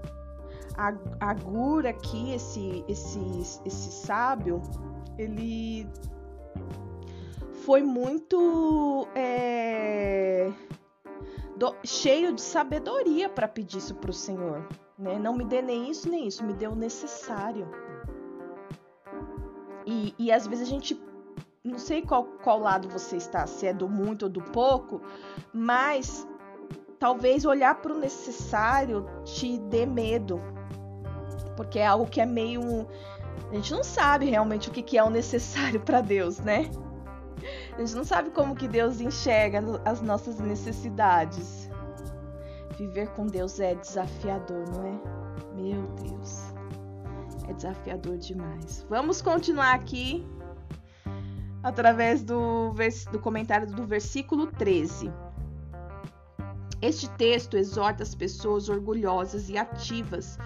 Agur 1.19 1.87
aqui, 1.87 2.33
esse, 2.33 2.85
esse, 2.87 3.19
esse 3.65 3.91
sábio, 3.91 4.61
ele 5.17 5.87
foi 7.65 7.81
muito 7.81 9.07
é, 9.15 10.51
do, 11.57 11.75
cheio 11.83 12.31
de 12.33 12.41
sabedoria 12.41 13.27
para 13.27 13.47
pedir 13.47 13.79
isso 13.79 13.95
para 13.95 14.11
o 14.11 14.13
Senhor. 14.13 14.67
Né? 14.97 15.17
Não 15.19 15.33
me 15.35 15.43
dê 15.43 15.61
nem 15.61 15.89
isso 15.89 16.09
nem 16.09 16.27
isso, 16.27 16.45
me 16.45 16.53
dê 16.53 16.67
o 16.67 16.75
necessário. 16.75 17.67
E, 19.85 20.13
e 20.19 20.31
às 20.31 20.45
vezes 20.45 20.67
a 20.67 20.69
gente 20.69 20.99
não 21.63 21.77
sei 21.77 22.01
qual, 22.01 22.23
qual 22.43 22.59
lado 22.59 22.87
você 22.87 23.17
está, 23.17 23.45
se 23.45 23.67
é 23.67 23.73
do 23.73 23.89
muito 23.89 24.23
ou 24.23 24.29
do 24.29 24.41
pouco, 24.41 25.01
mas 25.53 26.25
talvez 26.97 27.45
olhar 27.45 27.75
para 27.81 27.93
o 27.93 27.97
necessário 27.97 29.05
te 29.23 29.57
dê 29.57 29.85
medo, 29.85 30.41
porque 31.57 31.79
é 31.79 31.87
algo 31.87 32.05
que 32.05 32.21
é 32.21 32.25
meio. 32.25 32.87
A 33.51 33.55
gente 33.55 33.73
não 33.73 33.83
sabe 33.83 34.29
realmente 34.29 34.69
o 34.69 34.71
que 34.71 34.97
é 34.97 35.03
o 35.03 35.09
necessário 35.09 35.81
para 35.81 35.99
Deus, 35.99 36.39
né? 36.39 36.69
A 37.73 37.79
gente 37.79 37.95
não 37.95 38.03
sabe 38.03 38.29
como 38.29 38.55
que 38.55 38.67
Deus 38.67 39.01
enxerga 39.01 39.61
as 39.83 40.01
nossas 40.01 40.39
necessidades. 40.39 41.69
Viver 42.77 43.09
com 43.09 43.25
Deus 43.25 43.59
é 43.59 43.75
desafiador, 43.75 44.65
não 44.69 44.85
é? 44.85 45.53
Meu 45.55 45.81
Deus. 46.03 46.53
É 47.47 47.53
desafiador 47.53 48.17
demais. 48.17 48.85
Vamos 48.89 49.21
continuar 49.21 49.73
aqui 49.73 50.25
através 51.63 52.23
do, 52.23 52.73
do 53.11 53.19
comentário 53.19 53.67
do 53.67 53.85
versículo 53.85 54.47
13. 54.47 55.11
Este 56.81 57.09
texto 57.11 57.57
exorta 57.57 58.03
as 58.03 58.13
pessoas 58.13 58.69
orgulhosas 58.69 59.49
e 59.49 59.57
ativas 59.57 60.37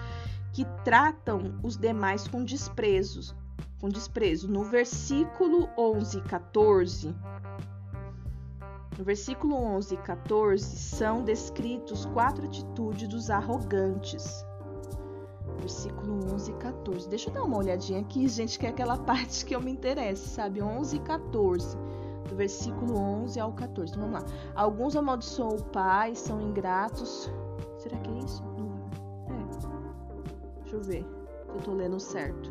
que 0.52 0.64
tratam 0.84 1.58
os 1.62 1.76
demais 1.76 2.28
com 2.28 2.44
desprezo, 2.44 3.34
com 3.80 3.88
desprezo. 3.88 4.48
No 4.48 4.64
versículo 4.64 5.68
11 5.76 6.18
e 6.18 6.22
14, 6.22 7.14
no 8.98 9.04
versículo 9.04 9.56
11 9.56 9.94
e 9.94 9.96
14 9.96 10.64
são 10.76 11.24
descritos 11.24 12.04
quatro 12.06 12.44
atitudes 12.44 13.08
dos 13.08 13.30
arrogantes. 13.30 14.44
Versículo 15.58 16.32
11 16.32 16.50
e 16.50 16.54
14. 16.54 17.08
Deixa 17.08 17.30
eu 17.30 17.34
dar 17.34 17.44
uma 17.44 17.56
olhadinha 17.56 18.00
aqui, 18.00 18.28
gente, 18.28 18.58
que 18.58 18.66
é 18.66 18.68
aquela 18.68 18.98
parte 19.02 19.46
que 19.46 19.56
eu 19.56 19.60
me 19.60 19.70
interessa, 19.70 20.28
sabe? 20.28 20.62
11 20.62 20.96
e 20.96 21.00
14. 21.00 21.76
Do 22.28 22.36
versículo 22.36 22.98
11 22.98 23.40
ao 23.40 23.52
14. 23.52 23.92
Então, 23.92 24.08
vamos 24.08 24.22
lá. 24.22 24.36
Alguns 24.54 24.94
amaldiçoam 24.94 25.56
o 25.56 25.64
pai, 25.64 26.14
são 26.14 26.40
ingratos. 26.40 27.30
Será 27.78 27.96
que 27.98 28.10
é 28.10 28.18
isso? 28.18 28.51
Deixa 30.72 30.76
eu 30.76 30.80
ver 30.80 31.04
se 31.04 31.58
eu 31.58 31.62
tô 31.62 31.74
lendo 31.74 32.00
certo. 32.00 32.50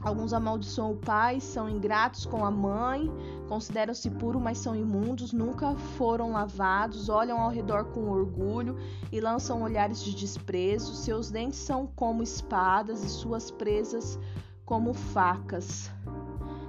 Alguns 0.00 0.32
amaldiçoam 0.32 0.92
o 0.92 0.96
pai, 0.96 1.40
são 1.40 1.68
ingratos 1.68 2.24
com 2.24 2.44
a 2.44 2.50
mãe, 2.50 3.12
consideram-se 3.48 4.08
puros, 4.08 4.40
mas 4.40 4.56
são 4.56 4.74
imundos, 4.74 5.32
nunca 5.32 5.74
foram 5.74 6.32
lavados, 6.32 7.10
olham 7.10 7.38
ao 7.40 7.50
redor 7.50 7.86
com 7.86 8.08
orgulho 8.08 8.78
e 9.12 9.20
lançam 9.20 9.62
olhares 9.62 10.02
de 10.02 10.14
desprezo. 10.14 10.94
Seus 10.94 11.30
dentes 11.30 11.58
são 11.58 11.86
como 11.86 12.22
espadas 12.22 13.04
e 13.04 13.08
suas 13.10 13.50
presas 13.50 14.18
como 14.64 14.94
facas. 14.94 15.90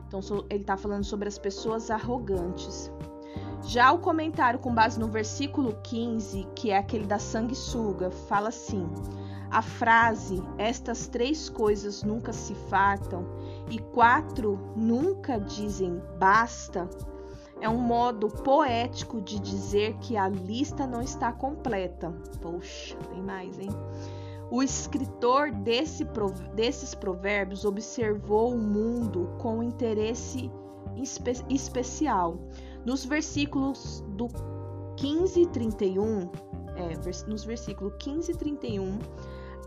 Então, 0.07 0.19
ele 0.49 0.62
está 0.62 0.75
falando 0.75 1.05
sobre 1.05 1.27
as 1.27 1.38
pessoas 1.38 1.89
arrogantes. 1.89 2.91
Já 3.63 3.91
o 3.91 3.99
comentário 3.99 4.60
com 4.60 4.73
base 4.73 4.99
no 4.99 5.07
versículo 5.07 5.77
15, 5.83 6.47
que 6.55 6.71
é 6.71 6.77
aquele 6.77 7.05
da 7.05 7.19
sanguessuga, 7.19 8.10
fala 8.10 8.49
assim: 8.49 8.88
a 9.51 9.62
frase 9.62 10.41
estas 10.57 11.07
três 11.07 11.49
coisas 11.49 12.03
nunca 12.03 12.33
se 12.33 12.53
fartam 12.69 13.25
e 13.69 13.79
quatro 13.79 14.60
nunca 14.75 15.39
dizem 15.39 16.01
basta 16.17 16.89
é 17.60 17.67
um 17.67 17.77
modo 17.77 18.27
poético 18.27 19.19
de 19.19 19.39
dizer 19.39 19.95
que 19.97 20.15
a 20.15 20.27
lista 20.27 20.86
não 20.86 21.01
está 21.01 21.31
completa. 21.31 22.12
Poxa, 22.39 22.95
tem 23.10 23.21
mais, 23.21 23.57
hein? 23.60 23.69
O 24.49 24.63
escritor 24.63 25.51
desse, 25.51 26.05
desses 26.53 26.93
provérbios 26.93 27.65
observou 27.65 28.53
o 28.53 28.57
mundo 28.57 29.36
com 29.39 29.63
interesse 29.63 30.51
espe 30.95 31.33
especial. 31.49 32.38
Nos 32.86 33.03
versículos 33.03 34.03
do 34.10 34.27
15 34.95 35.41
e 35.41 35.47
31, 35.47 36.29
é, 36.75 37.27
nos 37.27 37.43
versículos 37.43 37.93
15 37.99 38.31
e 38.31 38.36
31, 38.36 38.99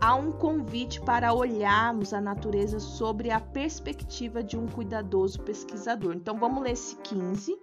há 0.01 0.15
um 0.15 0.31
convite 0.31 0.99
para 0.99 1.31
olharmos 1.31 2.11
a 2.11 2.19
natureza 2.19 2.79
sobre 2.79 3.29
a 3.29 3.39
perspectiva 3.39 4.43
de 4.43 4.57
um 4.57 4.65
cuidadoso 4.65 5.39
pesquisador. 5.41 6.15
Então 6.15 6.39
vamos 6.39 6.63
ler 6.63 6.71
esse 6.71 6.95
15, 6.97 7.55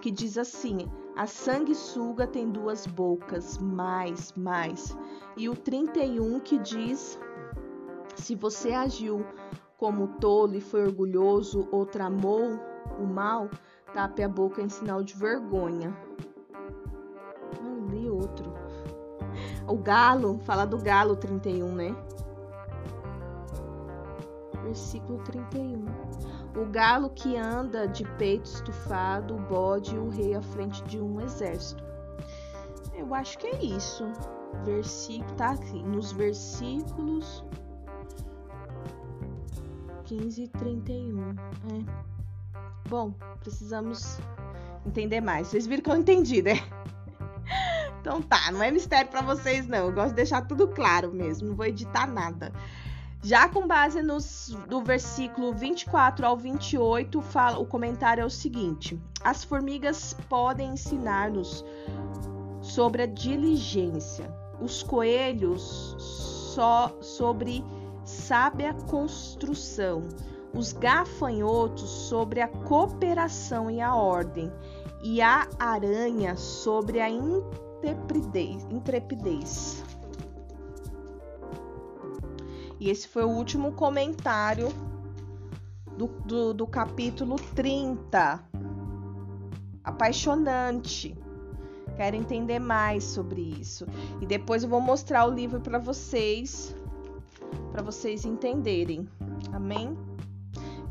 que 0.00 0.10
diz 0.10 0.38
assim: 0.38 0.90
a 1.14 1.26
sanguessuga 1.26 2.26
tem 2.26 2.50
duas 2.50 2.86
bocas, 2.86 3.58
mais, 3.58 4.32
mais. 4.32 4.96
E 5.36 5.48
o 5.48 5.54
31 5.54 6.40
que 6.40 6.58
diz: 6.58 7.20
se 8.16 8.34
você 8.34 8.72
agiu 8.72 9.24
como 9.76 10.08
tolo 10.18 10.54
e 10.54 10.60
foi 10.60 10.84
orgulhoso 10.84 11.68
ou 11.70 11.84
tramou 11.84 12.58
o 12.98 13.04
mal, 13.04 13.50
tape 13.92 14.22
a 14.22 14.28
boca 14.28 14.62
em 14.62 14.70
sinal 14.70 15.02
de 15.02 15.14
vergonha. 15.14 15.94
O 19.72 19.78
galo, 19.78 20.38
fala 20.44 20.66
do 20.66 20.76
galo 20.76 21.16
31, 21.16 21.74
né? 21.74 21.96
Versículo 24.64 25.18
31. 25.24 25.86
O 26.54 26.66
galo 26.70 27.08
que 27.08 27.38
anda 27.38 27.88
de 27.88 28.04
peito 28.18 28.44
estufado, 28.44 29.34
o 29.34 29.38
bode 29.38 29.94
e 29.94 29.98
o 29.98 30.10
rei 30.10 30.34
à 30.34 30.42
frente 30.42 30.84
de 30.84 31.00
um 31.00 31.22
exército. 31.22 31.82
Eu 32.94 33.14
acho 33.14 33.38
que 33.38 33.46
é 33.46 33.64
isso. 33.64 34.04
Versículo 34.62 35.34
tá 35.36 35.52
aqui 35.52 35.82
nos 35.82 36.12
versículos 36.12 37.42
15 40.04 40.42
e 40.42 40.48
31. 40.48 41.30
É. 41.30 41.34
Bom, 42.90 43.14
precisamos 43.40 44.18
entender 44.84 45.22
mais. 45.22 45.46
Vocês 45.46 45.66
viram 45.66 45.82
que 45.82 45.90
eu 45.90 45.96
entendi, 45.96 46.42
né? 46.42 46.56
Então 48.02 48.20
tá, 48.20 48.50
não 48.50 48.60
é 48.60 48.70
mistério 48.72 49.08
para 49.08 49.22
vocês 49.22 49.68
não. 49.68 49.86
Eu 49.86 49.92
gosto 49.92 50.08
de 50.08 50.16
deixar 50.16 50.42
tudo 50.42 50.66
claro 50.66 51.12
mesmo, 51.12 51.48
não 51.48 51.54
vou 51.54 51.64
editar 51.64 52.04
nada. 52.04 52.52
Já 53.22 53.48
com 53.48 53.68
base 53.68 54.02
nos, 54.02 54.56
do 54.68 54.82
versículo 54.82 55.54
24 55.54 56.26
ao 56.26 56.36
28, 56.36 57.22
fala, 57.22 57.60
o 57.60 57.64
comentário 57.64 58.22
é 58.22 58.24
o 58.24 58.30
seguinte: 58.30 59.00
As 59.22 59.44
formigas 59.44 60.16
podem 60.28 60.72
ensinar-nos 60.72 61.64
sobre 62.60 63.02
a 63.02 63.06
diligência, 63.06 64.28
os 64.60 64.82
coelhos 64.82 65.94
só 66.52 66.92
sobre 67.00 67.64
sábia 68.04 68.74
construção, 68.90 70.02
os 70.52 70.72
gafanhotos 70.72 71.88
sobre 71.88 72.40
a 72.40 72.48
cooperação 72.48 73.70
e 73.70 73.80
a 73.80 73.94
ordem, 73.94 74.52
e 75.00 75.22
a 75.22 75.48
aranha 75.60 76.36
sobre 76.36 77.00
a 77.00 77.08
intrepidez. 77.82 78.66
intrepidez. 78.70 79.84
E 82.78 82.90
esse 82.90 83.06
foi 83.06 83.24
o 83.24 83.28
último 83.28 83.72
comentário 83.72 84.68
do, 85.96 86.06
do, 86.06 86.54
do 86.54 86.66
capítulo 86.66 87.36
30. 87.54 88.42
Apaixonante. 89.84 91.16
Quero 91.96 92.16
entender 92.16 92.58
mais 92.58 93.04
sobre 93.04 93.40
isso. 93.40 93.86
E 94.20 94.26
depois 94.26 94.62
eu 94.62 94.68
vou 94.68 94.80
mostrar 94.80 95.26
o 95.26 95.30
livro 95.30 95.60
para 95.60 95.78
vocês, 95.78 96.74
para 97.70 97.82
vocês 97.82 98.24
entenderem. 98.24 99.08
Amém? 99.52 99.96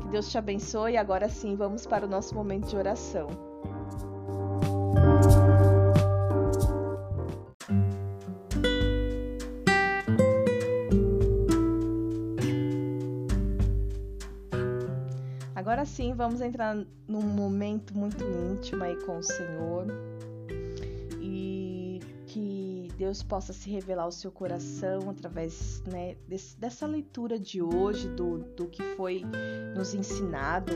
Que 0.00 0.08
Deus 0.08 0.30
te 0.30 0.38
abençoe. 0.38 0.96
Agora 0.96 1.28
sim, 1.28 1.56
vamos 1.56 1.86
para 1.86 2.06
o 2.06 2.08
nosso 2.08 2.34
momento 2.34 2.68
de 2.68 2.76
oração. 2.76 3.51
Agora 15.82 15.96
sim, 15.96 16.14
vamos 16.14 16.40
entrar 16.40 16.76
num 17.08 17.22
momento 17.22 17.92
muito 17.98 18.22
íntimo 18.22 18.84
aí 18.84 18.94
com 19.04 19.18
o 19.18 19.22
Senhor 19.22 19.88
e 21.20 21.98
que 22.28 22.86
Deus 22.96 23.20
possa 23.24 23.52
se 23.52 23.68
revelar 23.68 24.04
ao 24.04 24.12
seu 24.12 24.30
coração 24.30 25.10
através 25.10 25.82
né, 25.90 26.14
desse, 26.28 26.56
dessa 26.56 26.86
leitura 26.86 27.36
de 27.36 27.60
hoje, 27.60 28.06
do, 28.10 28.44
do 28.54 28.68
que 28.68 28.80
foi 28.94 29.24
nos 29.76 29.92
ensinado, 29.92 30.72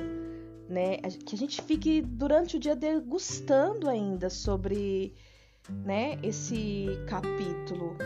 né? 0.69 0.97
Que 0.97 1.37
a 1.37 1.39
gente 1.39 1.63
fique 1.63 2.03
durante 2.03 2.57
o 2.57 2.59
dia 2.59 2.75
degustando 2.75 3.89
ainda 3.89 4.29
sobre 4.29 5.15
né, 5.71 6.19
esse 6.21 6.89
capítulo. 7.07 7.97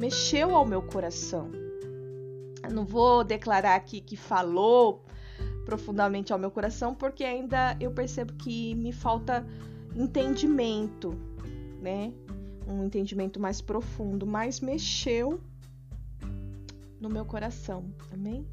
Mexeu 0.00 0.56
ao 0.56 0.66
meu 0.66 0.82
coração. 0.82 1.52
Eu 2.64 2.72
não 2.72 2.84
vou 2.84 3.22
declarar 3.22 3.76
aqui 3.76 4.00
que 4.00 4.16
falou 4.16 5.04
profundamente 5.64 6.32
ao 6.32 6.38
meu 6.38 6.50
coração, 6.50 6.94
porque 6.94 7.24
ainda 7.24 7.76
eu 7.80 7.90
percebo 7.90 8.32
que 8.34 8.74
me 8.74 8.92
falta 8.92 9.46
entendimento, 9.94 11.16
né? 11.80 12.12
Um 12.66 12.84
entendimento 12.84 13.40
mais 13.40 13.60
profundo, 13.60 14.26
mas 14.26 14.60
mexeu 14.60 15.40
no 17.00 17.08
meu 17.08 17.24
coração, 17.24 17.84
amém? 18.12 18.46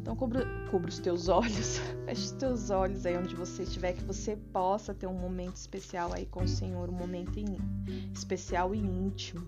Então 0.00 0.16
cubra, 0.16 0.46
cubra 0.70 0.88
os 0.88 0.98
teus 0.98 1.28
olhos, 1.28 1.78
feche 2.06 2.24
os 2.24 2.30
teus 2.32 2.70
olhos 2.70 3.04
aí 3.04 3.16
onde 3.16 3.34
você 3.34 3.64
estiver, 3.64 3.92
que 3.92 4.04
você 4.04 4.36
possa 4.36 4.94
ter 4.94 5.06
um 5.06 5.18
momento 5.18 5.56
especial 5.56 6.12
aí 6.12 6.24
com 6.26 6.44
o 6.44 6.48
Senhor, 6.48 6.88
um 6.88 6.92
momento 6.92 7.38
especial 8.14 8.74
e 8.74 8.78
íntimo. 8.78 9.44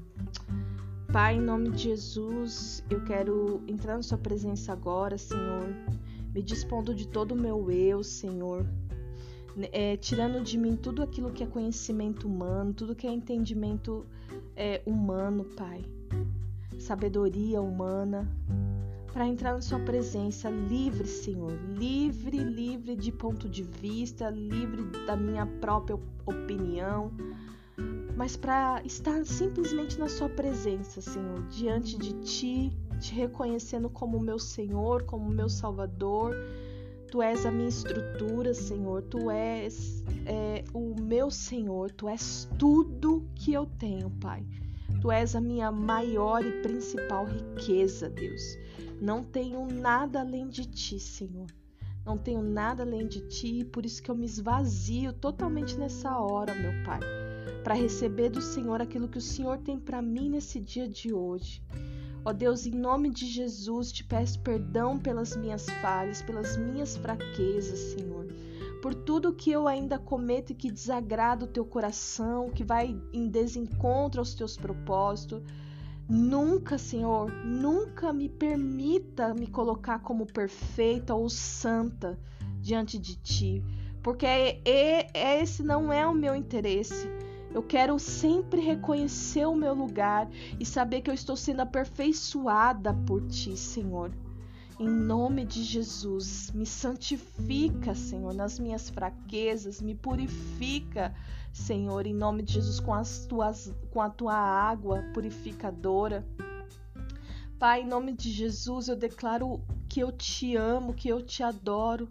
Pai, 1.12 1.36
em 1.36 1.40
nome 1.40 1.70
de 1.70 1.84
Jesus, 1.84 2.84
eu 2.90 3.02
quero 3.04 3.62
entrar 3.66 3.96
na 3.96 4.02
Sua 4.02 4.18
presença 4.18 4.72
agora, 4.72 5.16
Senhor 5.16 5.74
me 6.32 6.42
dispondo 6.42 6.94
de 6.94 7.06
todo 7.08 7.32
o 7.32 7.36
meu 7.36 7.70
eu, 7.70 8.02
Senhor, 8.02 8.66
é, 9.72 9.96
tirando 9.96 10.42
de 10.42 10.56
mim 10.56 10.76
tudo 10.76 11.02
aquilo 11.02 11.32
que 11.32 11.42
é 11.42 11.46
conhecimento 11.46 12.28
humano, 12.28 12.72
tudo 12.72 12.94
que 12.94 13.06
é 13.06 13.12
entendimento 13.12 14.06
é, 14.54 14.80
humano, 14.86 15.44
Pai, 15.56 15.84
sabedoria 16.78 17.60
humana, 17.60 18.28
para 19.12 19.26
entrar 19.26 19.54
na 19.54 19.60
Sua 19.60 19.80
presença 19.80 20.48
livre, 20.48 21.06
Senhor, 21.06 21.52
livre, 21.76 22.38
livre 22.38 22.94
de 22.94 23.10
ponto 23.10 23.48
de 23.48 23.62
vista, 23.64 24.30
livre 24.30 24.84
da 25.06 25.16
minha 25.16 25.46
própria 25.46 25.98
opinião, 26.24 27.10
mas 28.16 28.36
para 28.36 28.82
estar 28.84 29.24
simplesmente 29.24 29.98
na 29.98 30.08
Sua 30.08 30.28
presença, 30.28 31.00
Senhor, 31.00 31.42
diante 31.48 31.98
de 31.98 32.12
Ti 32.20 32.72
te 33.00 33.14
reconhecendo 33.14 33.88
como 33.88 34.20
meu 34.20 34.38
Senhor, 34.38 35.04
como 35.04 35.28
meu 35.30 35.48
Salvador. 35.48 36.36
Tu 37.10 37.20
és 37.20 37.44
a 37.44 37.50
minha 37.50 37.68
estrutura, 37.68 38.54
Senhor. 38.54 39.02
Tu 39.02 39.30
és 39.30 40.04
é, 40.26 40.62
o 40.72 40.94
meu 41.00 41.30
Senhor. 41.30 41.90
Tu 41.90 42.08
és 42.08 42.48
tudo 42.58 43.26
que 43.34 43.52
eu 43.52 43.66
tenho, 43.66 44.10
Pai. 44.20 44.46
Tu 45.00 45.10
és 45.10 45.34
a 45.34 45.40
minha 45.40 45.72
maior 45.72 46.44
e 46.44 46.62
principal 46.62 47.24
riqueza, 47.24 48.08
Deus. 48.08 48.42
Não 49.00 49.24
tenho 49.24 49.66
nada 49.66 50.20
além 50.20 50.48
de 50.48 50.66
ti, 50.66 51.00
Senhor. 51.00 51.46
Não 52.04 52.18
tenho 52.18 52.42
nada 52.42 52.82
além 52.82 53.06
de 53.06 53.20
ti, 53.28 53.64
por 53.64 53.84
isso 53.84 54.02
que 54.02 54.10
eu 54.10 54.14
me 54.14 54.26
esvazio 54.26 55.12
totalmente 55.12 55.76
nessa 55.76 56.18
hora, 56.18 56.54
meu 56.54 56.72
Pai, 56.84 57.00
para 57.62 57.74
receber 57.74 58.30
do 58.30 58.40
Senhor 58.40 58.80
aquilo 58.80 59.08
que 59.08 59.18
o 59.18 59.22
Senhor 59.22 59.58
tem 59.58 59.78
para 59.78 60.00
mim 60.00 60.30
nesse 60.30 60.60
dia 60.60 60.88
de 60.88 61.12
hoje. 61.12 61.62
Ó 62.22 62.32
Deus, 62.32 62.66
em 62.66 62.72
nome 62.72 63.08
de 63.08 63.26
Jesus, 63.26 63.90
te 63.90 64.04
peço 64.04 64.40
perdão 64.40 64.98
pelas 64.98 65.34
minhas 65.34 65.66
falhas, 65.80 66.20
pelas 66.20 66.56
minhas 66.56 66.96
fraquezas, 66.96 67.78
Senhor. 67.78 68.26
Por 68.82 68.94
tudo 68.94 69.32
que 69.32 69.50
eu 69.50 69.66
ainda 69.66 69.98
cometo 69.98 70.50
e 70.50 70.54
que 70.54 70.70
desagrada 70.70 71.44
o 71.44 71.48
teu 71.48 71.64
coração, 71.64 72.50
que 72.50 72.62
vai 72.62 72.94
em 73.12 73.28
desencontro 73.28 74.20
aos 74.20 74.34
teus 74.34 74.56
propósitos. 74.56 75.42
Nunca, 76.08 76.76
Senhor, 76.76 77.32
nunca 77.44 78.12
me 78.12 78.28
permita 78.28 79.32
me 79.32 79.46
colocar 79.46 80.00
como 80.00 80.26
perfeita 80.26 81.14
ou 81.14 81.30
santa 81.30 82.18
diante 82.60 82.98
de 82.98 83.16
ti, 83.16 83.64
porque 84.02 84.26
esse 85.14 85.62
não 85.62 85.92
é 85.92 86.06
o 86.06 86.14
meu 86.14 86.34
interesse. 86.34 87.08
Eu 87.52 87.62
quero 87.62 87.98
sempre 87.98 88.60
reconhecer 88.60 89.44
o 89.46 89.56
meu 89.56 89.74
lugar 89.74 90.28
e 90.58 90.64
saber 90.64 91.00
que 91.00 91.10
eu 91.10 91.14
estou 91.14 91.36
sendo 91.36 91.60
aperfeiçoada 91.60 92.94
por 93.06 93.26
ti, 93.26 93.56
Senhor. 93.56 94.12
Em 94.78 94.88
nome 94.88 95.44
de 95.44 95.62
Jesus, 95.62 96.52
me 96.52 96.64
santifica, 96.64 97.94
Senhor, 97.94 98.32
nas 98.32 98.58
minhas 98.58 98.88
fraquezas, 98.88 99.82
me 99.82 99.94
purifica, 99.94 101.14
Senhor, 101.52 102.06
em 102.06 102.14
nome 102.14 102.42
de 102.42 102.54
Jesus, 102.54 102.80
com, 102.80 102.94
as 102.94 103.26
tuas, 103.26 103.74
com 103.90 104.00
a 104.00 104.08
tua 104.08 104.34
água 104.34 105.02
purificadora. 105.12 106.24
Pai, 107.58 107.82
em 107.82 107.86
nome 107.86 108.12
de 108.14 108.30
Jesus, 108.30 108.88
eu 108.88 108.96
declaro 108.96 109.60
que 109.86 110.00
eu 110.00 110.10
te 110.10 110.56
amo, 110.56 110.94
que 110.94 111.08
eu 111.08 111.20
te 111.20 111.42
adoro 111.42 112.08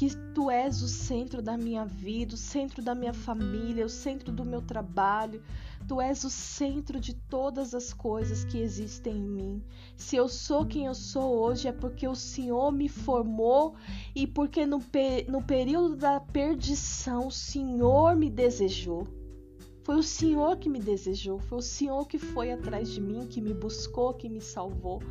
que 0.00 0.16
tu 0.32 0.50
és 0.50 0.80
o 0.80 0.88
centro 0.88 1.42
da 1.42 1.58
minha 1.58 1.84
vida, 1.84 2.34
o 2.34 2.38
centro 2.38 2.82
da 2.82 2.94
minha 2.94 3.12
família, 3.12 3.84
o 3.84 3.90
centro 3.90 4.32
do 4.32 4.46
meu 4.46 4.62
trabalho. 4.62 5.42
Tu 5.86 6.00
és 6.00 6.24
o 6.24 6.30
centro 6.30 6.98
de 6.98 7.12
todas 7.12 7.74
as 7.74 7.92
coisas 7.92 8.42
que 8.42 8.56
existem 8.56 9.18
em 9.18 9.28
mim. 9.28 9.62
Se 9.98 10.16
eu 10.16 10.26
sou 10.26 10.64
quem 10.64 10.86
eu 10.86 10.94
sou 10.94 11.36
hoje 11.40 11.68
é 11.68 11.72
porque 11.72 12.08
o 12.08 12.14
Senhor 12.14 12.72
me 12.72 12.88
formou 12.88 13.74
e 14.14 14.26
porque 14.26 14.64
no, 14.64 14.80
no 15.28 15.42
período 15.42 15.96
da 15.96 16.18
perdição 16.18 17.26
o 17.26 17.30
Senhor 17.30 18.16
me 18.16 18.30
desejou. 18.30 19.06
Foi 19.82 19.96
o 19.96 20.02
Senhor 20.02 20.56
que 20.56 20.70
me 20.70 20.80
desejou, 20.80 21.38
foi 21.38 21.58
o 21.58 21.62
Senhor 21.62 22.08
que 22.08 22.18
foi 22.18 22.50
atrás 22.50 22.88
de 22.88 23.02
mim, 23.02 23.26
que 23.26 23.42
me 23.42 23.52
buscou, 23.52 24.14
que 24.14 24.30
me 24.30 24.40
salvou. 24.40 25.02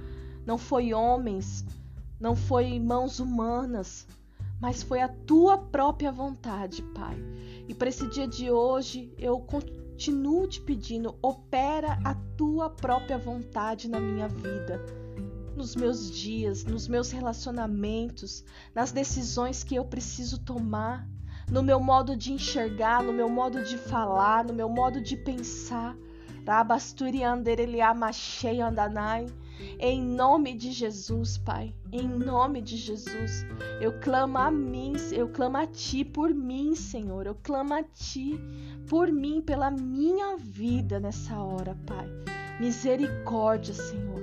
Não 0.47 0.57
foi 0.57 0.95
homens, 0.95 1.63
não 2.19 2.35
foi 2.35 2.79
mãos 2.79 3.19
humanas, 3.19 4.07
mas 4.59 4.83
foi 4.83 5.01
a 5.01 5.07
tua 5.07 5.57
própria 5.57 6.11
vontade, 6.11 6.81
Pai. 6.93 7.17
E 7.67 7.73
para 7.73 7.89
esse 7.89 8.07
dia 8.07 8.27
de 8.27 8.51
hoje, 8.51 9.13
eu 9.17 9.39
continuo 9.39 10.47
te 10.47 10.59
pedindo, 10.61 11.15
opera 11.21 11.99
a 12.03 12.15
tua 12.35 12.69
própria 12.69 13.17
vontade 13.17 13.87
na 13.87 13.99
minha 13.99 14.27
vida, 14.27 14.83
nos 15.55 15.75
meus 15.75 16.09
dias, 16.11 16.65
nos 16.65 16.87
meus 16.87 17.11
relacionamentos, 17.11 18.43
nas 18.73 18.91
decisões 18.91 19.63
que 19.63 19.75
eu 19.75 19.85
preciso 19.85 20.39
tomar, 20.39 21.07
no 21.49 21.63
meu 21.63 21.79
modo 21.79 22.15
de 22.15 22.31
enxergar, 22.31 23.01
no 23.03 23.13
meu 23.13 23.29
modo 23.29 23.63
de 23.63 23.77
falar, 23.77 24.43
no 24.43 24.53
meu 24.53 24.69
modo 24.69 25.01
de 25.01 25.15
pensar. 25.15 25.95
Rabasturi 26.45 27.23
andereliá 27.23 27.93
machei 27.93 28.59
andanai. 28.59 29.27
Em 29.79 30.01
nome 30.01 30.53
de 30.53 30.71
Jesus, 30.71 31.37
Pai, 31.37 31.73
em 31.91 32.07
nome 32.07 32.61
de 32.61 32.77
Jesus, 32.77 33.45
eu 33.81 33.99
clamo 33.99 34.37
a 34.37 34.51
mim, 34.51 34.93
eu 35.11 35.29
clamo 35.29 35.57
a 35.57 35.67
Ti 35.67 36.05
por 36.05 36.33
mim, 36.33 36.75
Senhor, 36.75 37.25
eu 37.25 37.35
clamo 37.35 37.73
a 37.73 37.83
Ti 37.83 38.39
por 38.87 39.11
mim, 39.11 39.41
pela 39.41 39.69
minha 39.69 40.37
vida 40.37 40.99
nessa 40.99 41.37
hora, 41.37 41.77
Pai. 41.85 42.07
Misericórdia, 42.59 43.73
Senhor, 43.73 44.21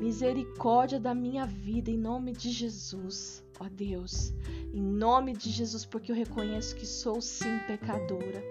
misericórdia 0.00 1.00
da 1.00 1.14
minha 1.14 1.46
vida, 1.46 1.90
em 1.90 1.98
nome 1.98 2.32
de 2.32 2.50
Jesus, 2.50 3.44
ó 3.58 3.68
Deus, 3.68 4.32
em 4.72 4.82
nome 4.82 5.32
de 5.32 5.50
Jesus, 5.50 5.84
porque 5.84 6.12
eu 6.12 6.16
reconheço 6.16 6.76
que 6.76 6.86
sou 6.86 7.20
sim 7.20 7.58
pecadora. 7.66 8.42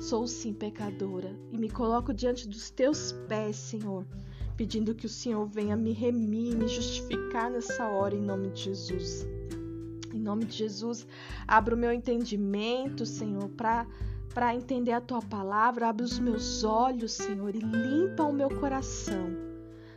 Sou 0.00 0.26
sim 0.26 0.52
pecadora. 0.52 1.30
E 1.52 1.58
me 1.58 1.70
coloco 1.70 2.12
diante 2.12 2.48
dos 2.48 2.70
teus 2.70 3.12
pés, 3.28 3.54
Senhor 3.56 4.04
pedindo 4.56 4.94
que 4.94 5.06
o 5.06 5.08
Senhor 5.08 5.46
venha 5.46 5.76
me 5.76 5.92
remir, 5.92 6.56
me 6.56 6.68
justificar 6.68 7.50
nessa 7.50 7.88
hora, 7.88 8.14
em 8.14 8.22
nome 8.22 8.50
de 8.50 8.62
Jesus. 8.62 9.26
Em 10.12 10.18
nome 10.18 10.44
de 10.44 10.56
Jesus, 10.56 11.06
abra 11.46 11.74
o 11.74 11.78
meu 11.78 11.92
entendimento, 11.92 13.06
Senhor, 13.06 13.48
para 13.50 13.86
para 14.32 14.54
entender 14.54 14.92
a 14.92 15.00
tua 15.00 15.20
palavra, 15.20 15.88
abre 15.88 16.04
os 16.04 16.18
meus 16.18 16.64
olhos, 16.64 17.12
Senhor, 17.12 17.54
e 17.54 17.58
limpa 17.58 18.22
o 18.22 18.32
meu 18.32 18.48
coração. 18.48 19.30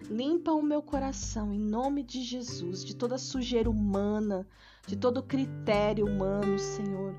Limpa 0.10 0.51
o 0.51 0.62
meu 0.62 0.82
coração 0.82 1.53
em 1.53 1.60
nome 1.60 2.03
de 2.03 2.22
Jesus, 2.22 2.84
de 2.84 2.95
toda 2.95 3.18
sujeira 3.18 3.70
humana, 3.70 4.45
de 4.86 4.95
todo 4.95 5.24
critério 5.24 6.06
humano, 6.06 6.60
Senhor. 6.60 7.16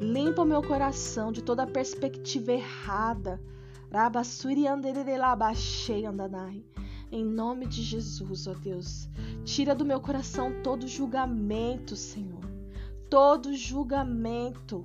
Limpa 0.00 0.42
o 0.42 0.46
meu 0.46 0.62
coração 0.62 1.32
de 1.32 1.42
toda 1.42 1.66
perspectiva 1.66 2.52
errada. 2.52 3.40
Labachei 3.90 4.66
andanai. 6.04 6.64
Em 7.10 7.24
nome 7.24 7.66
de 7.66 7.82
Jesus, 7.82 8.48
ó 8.48 8.54
Deus, 8.54 9.08
tira 9.44 9.74
do 9.74 9.84
meu 9.84 10.00
coração 10.00 10.52
todo 10.62 10.88
julgamento, 10.88 11.94
Senhor. 11.94 12.44
Todo 13.08 13.54
julgamento, 13.54 14.82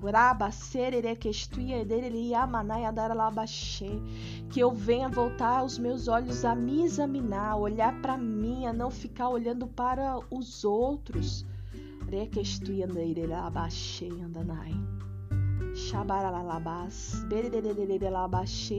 que 4.48 4.60
eu 4.60 4.70
venha 4.70 5.08
voltar 5.08 5.64
os 5.64 5.76
meus 5.76 6.06
olhos 6.06 6.44
a 6.44 6.54
me 6.54 6.84
examinar, 6.84 7.56
olhar 7.56 8.00
para 8.00 8.16
mim, 8.16 8.66
a 8.66 8.72
não 8.72 8.92
ficar 8.92 9.28
olhando 9.28 9.66
para 9.66 10.20
os 10.30 10.64
outros. 10.64 11.44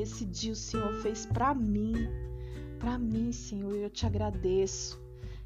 Esse 0.01 0.25
dia 0.25 0.53
o 0.53 0.55
Senhor 0.55 0.93
fez 1.01 1.25
para 1.25 1.53
mim 1.53 2.07
para 2.83 2.97
mim, 2.99 3.31
Senhor. 3.31 3.73
Eu 3.73 3.89
te 3.89 4.05
agradeço. 4.05 5.01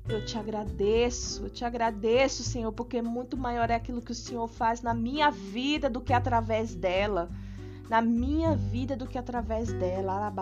Eu 0.09 0.25
te 0.25 0.37
agradeço, 0.37 1.43
eu 1.43 1.49
te 1.49 1.65
agradeço, 1.65 2.41
Senhor, 2.41 2.71
porque 2.71 3.01
muito 3.01 3.35
maior 3.37 3.69
é 3.69 3.75
aquilo 3.75 4.01
que 4.01 4.13
o 4.13 4.15
Senhor 4.15 4.47
faz 4.47 4.81
na 4.81 4.93
minha 4.93 5.29
vida 5.29 5.89
do 5.89 5.99
que 5.99 6.13
através 6.13 6.73
dela. 6.73 7.29
Na 7.89 8.01
minha 8.01 8.55
vida 8.55 8.95
do 8.95 9.07
que 9.07 9.17
através 9.17 9.71
dela. 9.73 10.33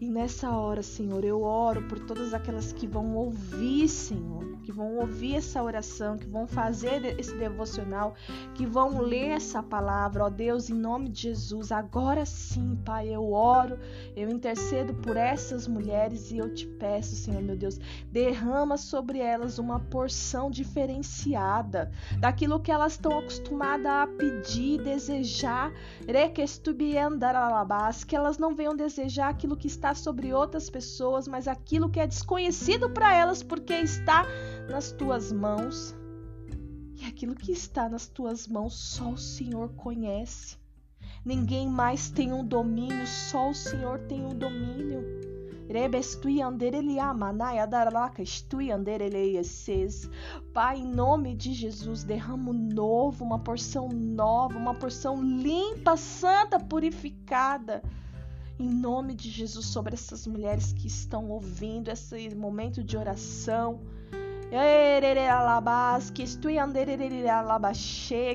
E 0.00 0.08
nessa 0.08 0.50
hora, 0.50 0.82
Senhor, 0.82 1.24
eu 1.24 1.42
oro 1.42 1.82
por 1.88 1.98
todas 2.00 2.32
aquelas 2.34 2.72
que 2.72 2.86
vão 2.86 3.14
ouvir, 3.14 3.88
Senhor 3.88 4.52
que 4.62 4.72
vão 4.72 4.96
ouvir 4.96 5.36
essa 5.36 5.62
oração, 5.62 6.16
que 6.16 6.26
vão 6.26 6.46
fazer 6.46 7.18
esse 7.18 7.34
devocional, 7.34 8.14
que 8.54 8.64
vão 8.64 9.00
ler 9.00 9.30
essa 9.30 9.62
palavra, 9.62 10.24
ó 10.24 10.30
Deus, 10.30 10.70
em 10.70 10.74
nome 10.74 11.08
de 11.08 11.22
Jesus. 11.22 11.72
Agora 11.72 12.24
sim, 12.24 12.78
Pai, 12.84 13.08
eu 13.08 13.32
oro, 13.32 13.78
eu 14.16 14.30
intercedo 14.30 14.94
por 14.94 15.16
essas 15.16 15.66
mulheres 15.66 16.30
e 16.30 16.38
eu 16.38 16.52
te 16.54 16.66
peço, 16.66 17.16
Senhor 17.16 17.42
meu 17.42 17.56
Deus, 17.56 17.78
derrama 18.10 18.76
sobre 18.76 19.18
elas 19.18 19.58
uma 19.58 19.80
porção 19.80 20.50
diferenciada 20.50 21.90
daquilo 22.18 22.60
que 22.60 22.70
elas 22.70 22.92
estão 22.92 23.18
acostumadas 23.18 23.86
a 23.86 24.06
pedir, 24.06 24.80
desejar, 24.82 25.01
que 28.04 28.14
elas 28.16 28.38
não 28.38 28.54
venham 28.54 28.76
desejar 28.76 29.28
aquilo 29.28 29.56
que 29.56 29.66
está 29.66 29.94
sobre 29.94 30.32
outras 30.32 30.68
pessoas, 30.70 31.26
mas 31.26 31.48
aquilo 31.48 31.90
que 31.90 32.00
é 32.00 32.06
desconhecido 32.06 32.90
para 32.90 33.14
elas 33.14 33.42
porque 33.42 33.74
está 33.74 34.26
nas 34.68 34.92
tuas 34.92 35.32
mãos. 35.32 35.94
E 37.00 37.06
aquilo 37.06 37.34
que 37.34 37.52
está 37.52 37.88
nas 37.88 38.06
tuas 38.06 38.46
mãos 38.46 38.74
só 38.74 39.10
o 39.10 39.18
Senhor 39.18 39.70
conhece. 39.74 40.56
Ninguém 41.24 41.68
mais 41.68 42.10
tem 42.10 42.32
um 42.32 42.44
domínio, 42.44 43.06
só 43.06 43.50
o 43.50 43.54
Senhor 43.54 43.98
tem 44.00 44.24
um 44.24 44.34
domínio. 44.34 45.31
Pai, 50.52 50.78
em 50.78 50.86
nome 50.86 51.34
de 51.34 51.52
Jesus, 51.52 52.04
derrama 52.04 52.50
um 52.50 52.52
novo, 52.52 53.24
uma 53.24 53.38
porção 53.38 53.88
nova, 53.88 54.56
uma 54.56 54.74
porção 54.74 55.22
limpa, 55.22 55.96
santa, 55.96 56.58
purificada. 56.58 57.82
Em 58.58 58.68
nome 58.68 59.14
de 59.14 59.30
Jesus, 59.30 59.66
sobre 59.66 59.94
essas 59.94 60.26
mulheres 60.26 60.72
que 60.72 60.86
estão 60.86 61.30
ouvindo 61.30 61.90
esse 61.90 62.34
momento 62.34 62.82
de 62.84 62.96
oração 62.96 63.80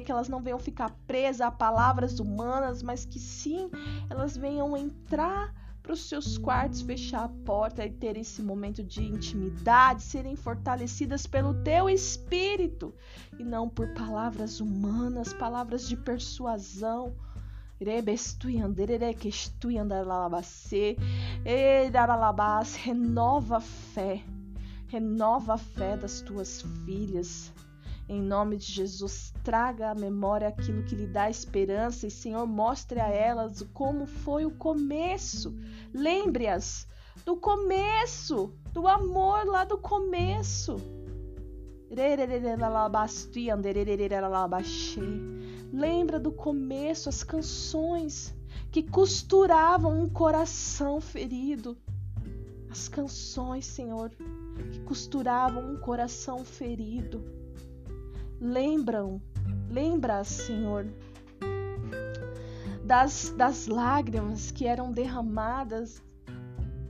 que 0.02 0.12
elas 0.12 0.28
não 0.28 0.42
venham 0.42 0.58
ficar 0.58 0.90
presas 1.06 1.42
a 1.42 1.52
palavras 1.52 2.20
humanas, 2.20 2.82
mas 2.82 3.06
que 3.06 3.20
sim, 3.20 3.70
elas 4.10 4.36
venham 4.36 4.76
entrar 4.76 5.54
para 5.88 5.94
os 5.94 6.10
seus 6.10 6.38
quartos, 6.38 6.82
fechar 6.82 7.24
a 7.24 7.30
porta 7.30 7.86
e 7.86 7.90
ter 7.90 8.18
esse 8.18 8.42
momento 8.42 8.84
de 8.84 9.02
intimidade, 9.02 10.04
serem 10.04 10.36
fortalecidas 10.36 11.26
pelo 11.26 11.54
teu 11.64 11.90
espírito 11.90 12.94
e 13.40 13.44
não 13.46 13.70
por 13.70 13.88
palavras 13.94 14.60
humanas, 14.60 15.32
palavras 15.32 15.88
de 15.88 15.96
persuasão. 15.96 17.16
Renova 22.76 23.58
a 23.58 23.62
fé. 23.62 24.22
Renova 24.88 25.54
a 25.54 25.58
fé 25.58 25.96
das 25.96 26.20
tuas 26.20 26.64
filhas. 26.84 27.54
Em 28.10 28.22
nome 28.22 28.56
de 28.56 28.72
Jesus, 28.72 29.34
traga 29.44 29.92
à 29.92 29.96
memória 29.96 30.48
aquilo 30.48 30.84
que 30.84 30.96
lhe 30.96 31.08
dá 31.08 31.30
esperança 31.30 32.08
e, 32.08 32.12
Senhor, 32.12 32.48
mostre 32.48 33.02
a 33.02 33.10
elas 33.10 33.62
como 33.74 34.06
foi 34.06 34.46
o 34.46 34.52
começo. 34.52 35.54
Lembre-as 35.94 36.88
do 37.26 37.36
começo, 37.36 38.54
do 38.72 38.88
amor 38.88 39.46
lá 39.46 39.66
do 39.66 39.78
começo. 39.78 40.78
Lembra 45.74 46.18
do 46.18 46.32
começo, 46.32 47.10
as 47.10 47.24
canções 47.26 48.34
que 48.72 48.84
costuravam 48.84 50.00
um 50.00 50.08
coração 50.08 51.02
ferido. 51.02 51.78
As 52.70 52.88
canções, 52.88 53.66
Senhor, 53.66 54.12
que 54.72 54.80
costuravam 54.82 55.74
um 55.74 55.78
coração 55.78 56.46
ferido. 56.46 57.37
Lembram, 58.40 59.22
lembra, 59.70 60.24
Senhor, 60.24 60.86
das, 62.84 63.34
das 63.36 63.68
lágrimas 63.68 64.52
que 64.52 64.66
eram 64.66 64.92
derramadas 64.92 66.02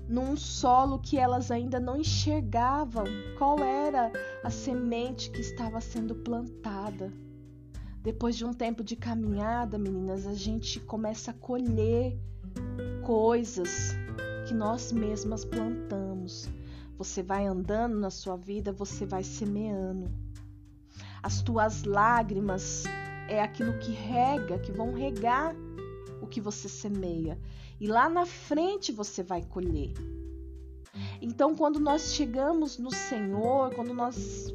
num 0.07 0.37
solo 0.37 0.99
que 0.99 1.17
elas 1.17 1.51
ainda 1.51 1.79
não 1.79 1.97
enxergavam 1.97 3.05
qual 3.37 3.59
era 3.59 4.11
a 4.43 4.49
semente 4.49 5.29
que 5.31 5.41
estava 5.41 5.81
sendo 5.81 6.15
plantada. 6.15 7.11
Depois 8.01 8.37
de 8.37 8.45
um 8.45 8.53
tempo 8.53 8.83
de 8.83 8.95
caminhada, 8.95 9.77
meninas, 9.77 10.25
a 10.25 10.33
gente 10.33 10.79
começa 10.79 11.31
a 11.31 11.33
colher 11.33 12.17
coisas 13.03 13.95
que 14.47 14.53
nós 14.53 14.93
mesmas 14.93 15.43
plantamos. 15.43 16.49
Você 16.97 17.21
vai 17.21 17.45
andando 17.45 17.99
na 17.99 18.09
sua 18.09 18.37
vida, 18.37 18.71
você 18.71 19.05
vai 19.05 19.23
semeando. 19.23 20.26
As 21.27 21.41
tuas 21.41 21.83
lágrimas 21.83 22.85
é 23.27 23.41
aquilo 23.41 23.77
que 23.79 23.91
rega, 23.91 24.57
que 24.59 24.71
vão 24.71 24.93
regar 24.93 25.53
o 26.21 26.25
que 26.25 26.39
você 26.39 26.69
semeia 26.69 27.37
e 27.81 27.85
lá 27.85 28.07
na 28.07 28.25
frente 28.25 28.93
você 28.93 29.23
vai 29.23 29.43
colher. 29.43 29.91
Então, 31.21 31.53
quando 31.53 31.81
nós 31.81 32.13
chegamos 32.13 32.77
no 32.77 32.89
Senhor, 32.91 33.75
quando 33.75 33.93
nós 33.93 34.53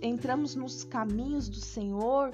entramos 0.00 0.54
nos 0.54 0.84
caminhos 0.84 1.48
do 1.48 1.56
Senhor, 1.56 2.30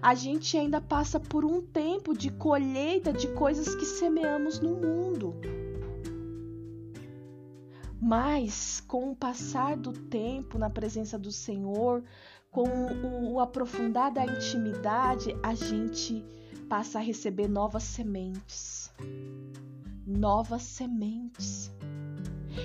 a 0.00 0.14
gente 0.14 0.56
ainda 0.56 0.80
passa 0.80 1.20
por 1.20 1.44
um 1.44 1.60
tempo 1.60 2.16
de 2.16 2.30
colheita 2.30 3.12
de 3.12 3.28
coisas 3.34 3.74
que 3.74 3.84
semeamos 3.84 4.58
no 4.58 4.74
mundo. 4.74 5.34
Mas, 8.00 8.80
com 8.86 9.10
o 9.10 9.16
passar 9.16 9.76
do 9.76 9.92
tempo 9.92 10.58
na 10.58 10.70
presença 10.70 11.18
do 11.18 11.32
Senhor, 11.32 12.04
com 12.56 12.64
o, 12.64 13.34
o 13.34 13.40
aprofundar 13.40 14.10
da 14.10 14.24
intimidade, 14.24 15.36
a 15.42 15.54
gente 15.54 16.24
passa 16.70 16.98
a 16.98 17.02
receber 17.02 17.48
novas 17.48 17.82
sementes. 17.82 18.90
Novas 20.06 20.62
sementes. 20.62 21.70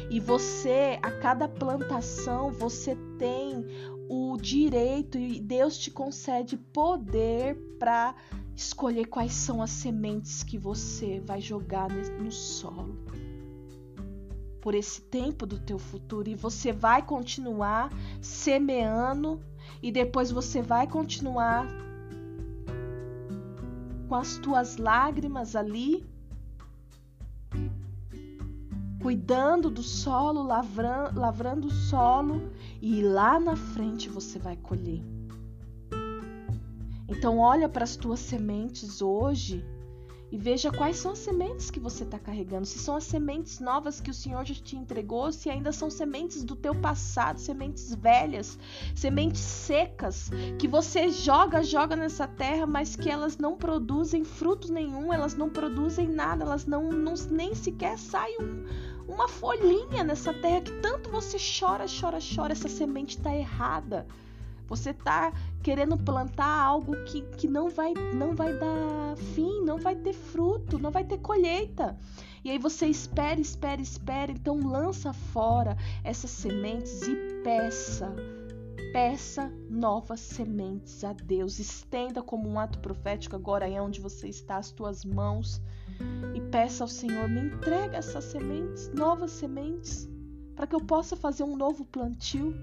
E 0.09 0.17
você, 0.17 0.97
a 1.01 1.11
cada 1.11 1.45
plantação, 1.49 2.53
você 2.53 2.95
tem 3.19 3.65
o 4.09 4.37
direito 4.37 5.17
e 5.17 5.41
Deus 5.41 5.77
te 5.77 5.91
concede 5.91 6.55
poder 6.55 7.57
para 7.77 8.15
escolher 8.55 9.07
quais 9.07 9.33
são 9.33 9.61
as 9.61 9.71
sementes 9.71 10.41
que 10.41 10.57
você 10.57 11.19
vai 11.19 11.41
jogar 11.41 11.89
no 11.91 12.31
solo. 12.31 12.95
Por 14.61 14.73
esse 14.73 15.01
tempo 15.01 15.45
do 15.45 15.59
teu 15.59 15.77
futuro 15.77 16.29
e 16.29 16.35
você 16.35 16.71
vai 16.71 17.05
continuar 17.05 17.89
semeando 18.21 19.51
e 19.82 19.91
depois 19.91 20.32
você 20.32 20.61
vai 20.61 20.88
continuar 20.88 21.67
com 24.07 24.15
as 24.15 24.38
tuas 24.38 24.77
lágrimas 24.77 25.55
ali, 25.55 26.05
cuidando 29.01 29.69
do 29.69 29.82
solo, 29.82 30.43
lavrando, 30.43 31.19
lavrando 31.19 31.67
o 31.67 31.71
solo, 31.71 32.51
e 32.82 33.01
lá 33.01 33.39
na 33.39 33.55
frente 33.55 34.09
você 34.09 34.38
vai 34.38 34.57
colher. 34.57 35.01
Então 37.07 37.39
olha 37.39 37.67
para 37.67 37.84
as 37.84 37.95
tuas 37.95 38.19
sementes 38.19 39.01
hoje 39.01 39.65
e 40.32 40.38
veja 40.38 40.71
quais 40.71 40.97
são 40.97 41.11
as 41.11 41.19
sementes 41.19 41.69
que 41.69 41.79
você 41.79 42.03
está 42.03 42.17
carregando. 42.17 42.65
Se 42.65 42.79
são 42.79 42.95
as 42.95 43.03
sementes 43.03 43.59
novas 43.59 43.99
que 43.99 44.09
o 44.09 44.13
Senhor 44.13 44.45
já 44.45 44.55
te 44.55 44.77
entregou, 44.77 45.32
se 45.32 45.49
ainda 45.49 45.73
são 45.73 45.89
sementes 45.89 46.43
do 46.43 46.55
teu 46.55 46.73
passado, 46.73 47.39
sementes 47.39 47.93
velhas, 47.93 48.57
sementes 48.95 49.41
secas 49.41 50.29
que 50.57 50.67
você 50.67 51.09
joga, 51.09 51.61
joga 51.61 51.95
nessa 51.97 52.27
terra, 52.27 52.65
mas 52.65 52.95
que 52.95 53.09
elas 53.09 53.38
não 53.38 53.57
produzem 53.57 54.23
fruto 54.23 54.71
nenhum, 54.71 55.11
elas 55.11 55.36
não 55.36 55.49
produzem 55.49 56.07
nada, 56.07 56.45
elas 56.45 56.65
não, 56.65 56.91
não 56.91 57.13
nem 57.29 57.53
sequer 57.53 57.97
saem 57.97 58.38
um, 58.41 58.65
uma 59.11 59.27
folhinha 59.27 60.03
nessa 60.03 60.34
terra 60.34 60.61
que 60.61 60.71
tanto 60.79 61.09
você 61.09 61.38
chora, 61.38 61.86
chora, 61.88 62.19
chora. 62.19 62.53
Essa 62.53 62.69
semente 62.69 63.17
está 63.17 63.36
errada. 63.36 64.07
Você 64.72 64.91
está 64.91 65.34
querendo 65.61 65.97
plantar 65.97 66.61
algo 66.61 66.95
que, 67.03 67.24
que 67.36 67.45
não, 67.45 67.67
vai, 67.67 67.93
não 68.15 68.34
vai 68.34 68.57
dar 68.57 69.17
fim, 69.36 69.59
não 69.65 69.78
vai 69.78 69.97
ter 69.97 70.13
fruto, 70.13 70.80
não 70.80 70.89
vai 70.89 71.03
ter 71.03 71.17
colheita. 71.17 71.99
E 72.41 72.49
aí 72.49 72.57
você 72.57 72.86
espera, 72.86 73.41
espera, 73.41 73.82
espera, 73.82 74.32
então 74.32 74.57
lança 74.65 75.11
fora 75.11 75.76
essas 76.05 76.32
sementes 76.32 77.01
e 77.01 77.13
peça. 77.43 78.15
Peça 78.93 79.51
novas 79.69 80.22
sementes 80.22 81.03
a 81.03 81.11
Deus. 81.11 81.59
Estenda 81.59 82.22
como 82.22 82.47
um 82.47 82.57
ato 82.57 82.80
profético 82.80 83.36
agora 83.36 83.69
é 83.69 83.82
onde 83.82 83.99
você 83.99 84.30
está 84.30 84.55
as 84.55 84.72
tuas 84.72 85.03
mãos 85.03 85.61
e 86.34 86.39
peça 86.39 86.86
ao 86.86 86.88
Senhor, 86.88 87.28
me 87.28 87.41
entrega 87.41 87.97
essas 87.97 88.24
sementes, 88.24 88.89
novas 88.93 89.32
sementes, 89.32 90.09
para 90.55 90.65
que 90.65 90.74
eu 90.74 90.80
possa 90.80 91.17
fazer 91.17 91.43
um 91.43 91.57
novo 91.57 91.84
plantio 91.84 92.55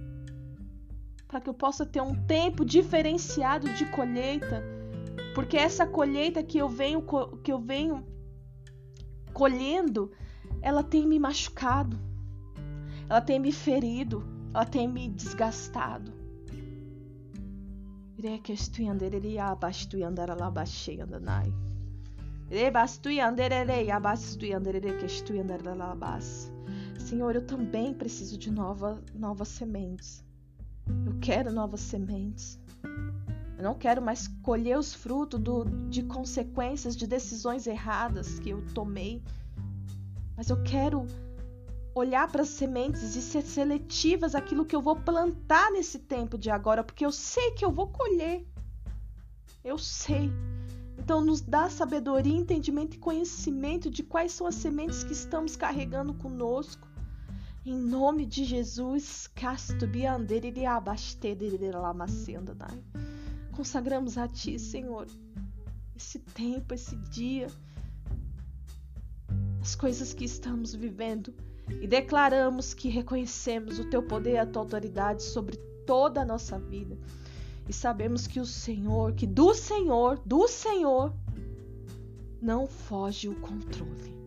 para 1.28 1.40
que 1.40 1.48
eu 1.48 1.54
possa 1.54 1.84
ter 1.84 2.00
um 2.00 2.14
tempo 2.26 2.64
diferenciado 2.64 3.68
de 3.74 3.84
colheita, 3.86 4.64
porque 5.34 5.56
essa 5.56 5.86
colheita 5.86 6.42
que 6.42 6.58
eu 6.58 6.68
venho 6.68 7.02
que 7.44 7.52
eu 7.52 7.60
venho 7.60 8.04
colhendo, 9.32 10.10
ela 10.62 10.82
tem 10.82 11.06
me 11.06 11.18
machucado, 11.18 11.98
ela 13.08 13.20
tem 13.20 13.38
me 13.38 13.52
ferido, 13.52 14.26
ela 14.54 14.64
tem 14.64 14.88
me 14.88 15.08
desgastado. 15.08 16.12
Senhor, 26.98 27.36
eu 27.36 27.46
também 27.46 27.94
preciso 27.94 28.36
de 28.36 28.50
nova, 28.50 29.00
novas 29.14 29.48
sementes. 29.48 30.26
Eu 31.06 31.18
quero 31.20 31.52
novas 31.52 31.80
sementes. 31.80 32.58
Eu 33.56 33.64
não 33.64 33.74
quero 33.74 34.00
mais 34.00 34.28
colher 34.42 34.78
os 34.78 34.94
frutos 34.94 35.40
do, 35.40 35.64
de 35.88 36.02
consequências 36.02 36.96
de 36.96 37.06
decisões 37.06 37.66
erradas 37.66 38.38
que 38.38 38.50
eu 38.50 38.64
tomei. 38.72 39.22
Mas 40.36 40.48
eu 40.48 40.62
quero 40.62 41.06
olhar 41.94 42.30
para 42.30 42.42
as 42.42 42.48
sementes 42.48 43.16
e 43.16 43.20
ser 43.20 43.42
seletivas 43.42 44.34
aquilo 44.34 44.64
que 44.64 44.76
eu 44.76 44.80
vou 44.80 44.94
plantar 44.94 45.70
nesse 45.72 45.98
tempo 45.98 46.38
de 46.38 46.50
agora, 46.50 46.84
porque 46.84 47.04
eu 47.04 47.10
sei 47.10 47.50
que 47.50 47.64
eu 47.64 47.72
vou 47.72 47.88
colher. 47.88 48.46
Eu 49.64 49.76
sei. 49.76 50.30
Então, 50.96 51.20
nos 51.20 51.40
dá 51.40 51.68
sabedoria, 51.68 52.36
entendimento 52.36 52.94
e 52.94 52.98
conhecimento 52.98 53.90
de 53.90 54.02
quais 54.02 54.32
são 54.32 54.46
as 54.46 54.54
sementes 54.54 55.02
que 55.02 55.12
estamos 55.12 55.56
carregando 55.56 56.14
conosco 56.14 56.87
em 57.64 57.76
nome 57.76 58.24
de 58.24 58.44
Jesus, 58.44 59.28
consagramos 63.52 64.16
a 64.16 64.28
Ti, 64.28 64.58
Senhor, 64.58 65.06
esse 65.96 66.18
tempo, 66.18 66.74
esse 66.74 66.96
dia, 66.96 67.48
as 69.60 69.74
coisas 69.74 70.14
que 70.14 70.24
estamos 70.24 70.74
vivendo 70.74 71.34
e 71.80 71.86
declaramos 71.86 72.72
que 72.72 72.88
reconhecemos 72.88 73.78
o 73.78 73.90
Teu 73.90 74.02
poder 74.02 74.34
e 74.34 74.38
a 74.38 74.46
Tua 74.46 74.62
autoridade 74.62 75.22
sobre 75.22 75.56
toda 75.84 76.22
a 76.22 76.24
nossa 76.24 76.58
vida 76.58 76.96
e 77.68 77.72
sabemos 77.72 78.26
que 78.26 78.40
o 78.40 78.46
Senhor, 78.46 79.12
que 79.12 79.26
do 79.26 79.52
Senhor, 79.52 80.18
do 80.24 80.48
Senhor, 80.48 81.12
não 82.40 82.66
foge 82.66 83.28
o 83.28 83.34
controle. 83.40 84.17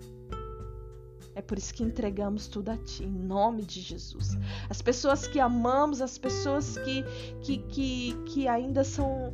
É 1.34 1.41
por 1.41 1.57
isso 1.57 1.73
que 1.73 1.84
entregamos 1.84 2.47
tudo 2.47 2.69
a 2.69 2.77
Ti, 2.77 3.03
em 3.03 3.11
nome 3.11 3.63
de 3.63 3.79
Jesus. 3.79 4.38
As 4.69 4.82
pessoas 4.82 5.27
que 5.27 5.39
amamos, 5.39 6.01
as 6.01 6.17
pessoas 6.17 6.77
que, 6.79 7.03
que, 7.41 7.57
que, 7.57 8.13
que 8.25 8.47
ainda 8.47 8.84
são 8.84 9.32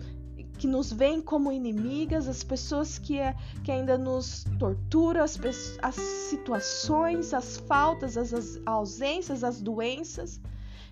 que 0.57 0.67
nos 0.67 0.91
veem 0.91 1.21
como 1.21 1.51
inimigas, 1.51 2.27
as 2.27 2.43
pessoas 2.43 2.97
que, 2.97 3.19
é, 3.19 3.35
que 3.63 3.71
ainda 3.71 3.97
nos 3.97 4.43
torturam, 4.57 5.23
as, 5.23 5.39
as 5.81 5.95
situações, 5.95 7.33
as 7.33 7.57
faltas, 7.57 8.17
as, 8.17 8.33
as 8.33 8.59
ausências, 8.65 9.43
as 9.43 9.61
doenças. 9.61 10.41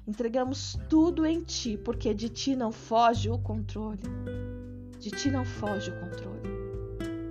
Entregamos 0.08 0.78
tudo 0.88 1.26
em 1.26 1.42
Ti, 1.42 1.80
porque 1.84 2.14
de 2.14 2.30
Ti 2.30 2.56
não 2.56 2.72
foge 2.72 3.30
o 3.30 3.40
controle. 3.40 4.04
De 5.00 5.10
Ti 5.10 5.32
não 5.32 5.44
foge 5.44 5.90
o 5.90 6.00
controle. 6.00 6.46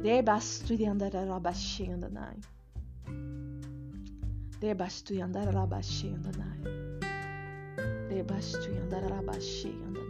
Rebasturi 0.02 0.84
andararabaxi 5.22 6.08
andanai. 6.16 6.60
Andararabaxi 8.82 9.72
andanai. 9.86 10.03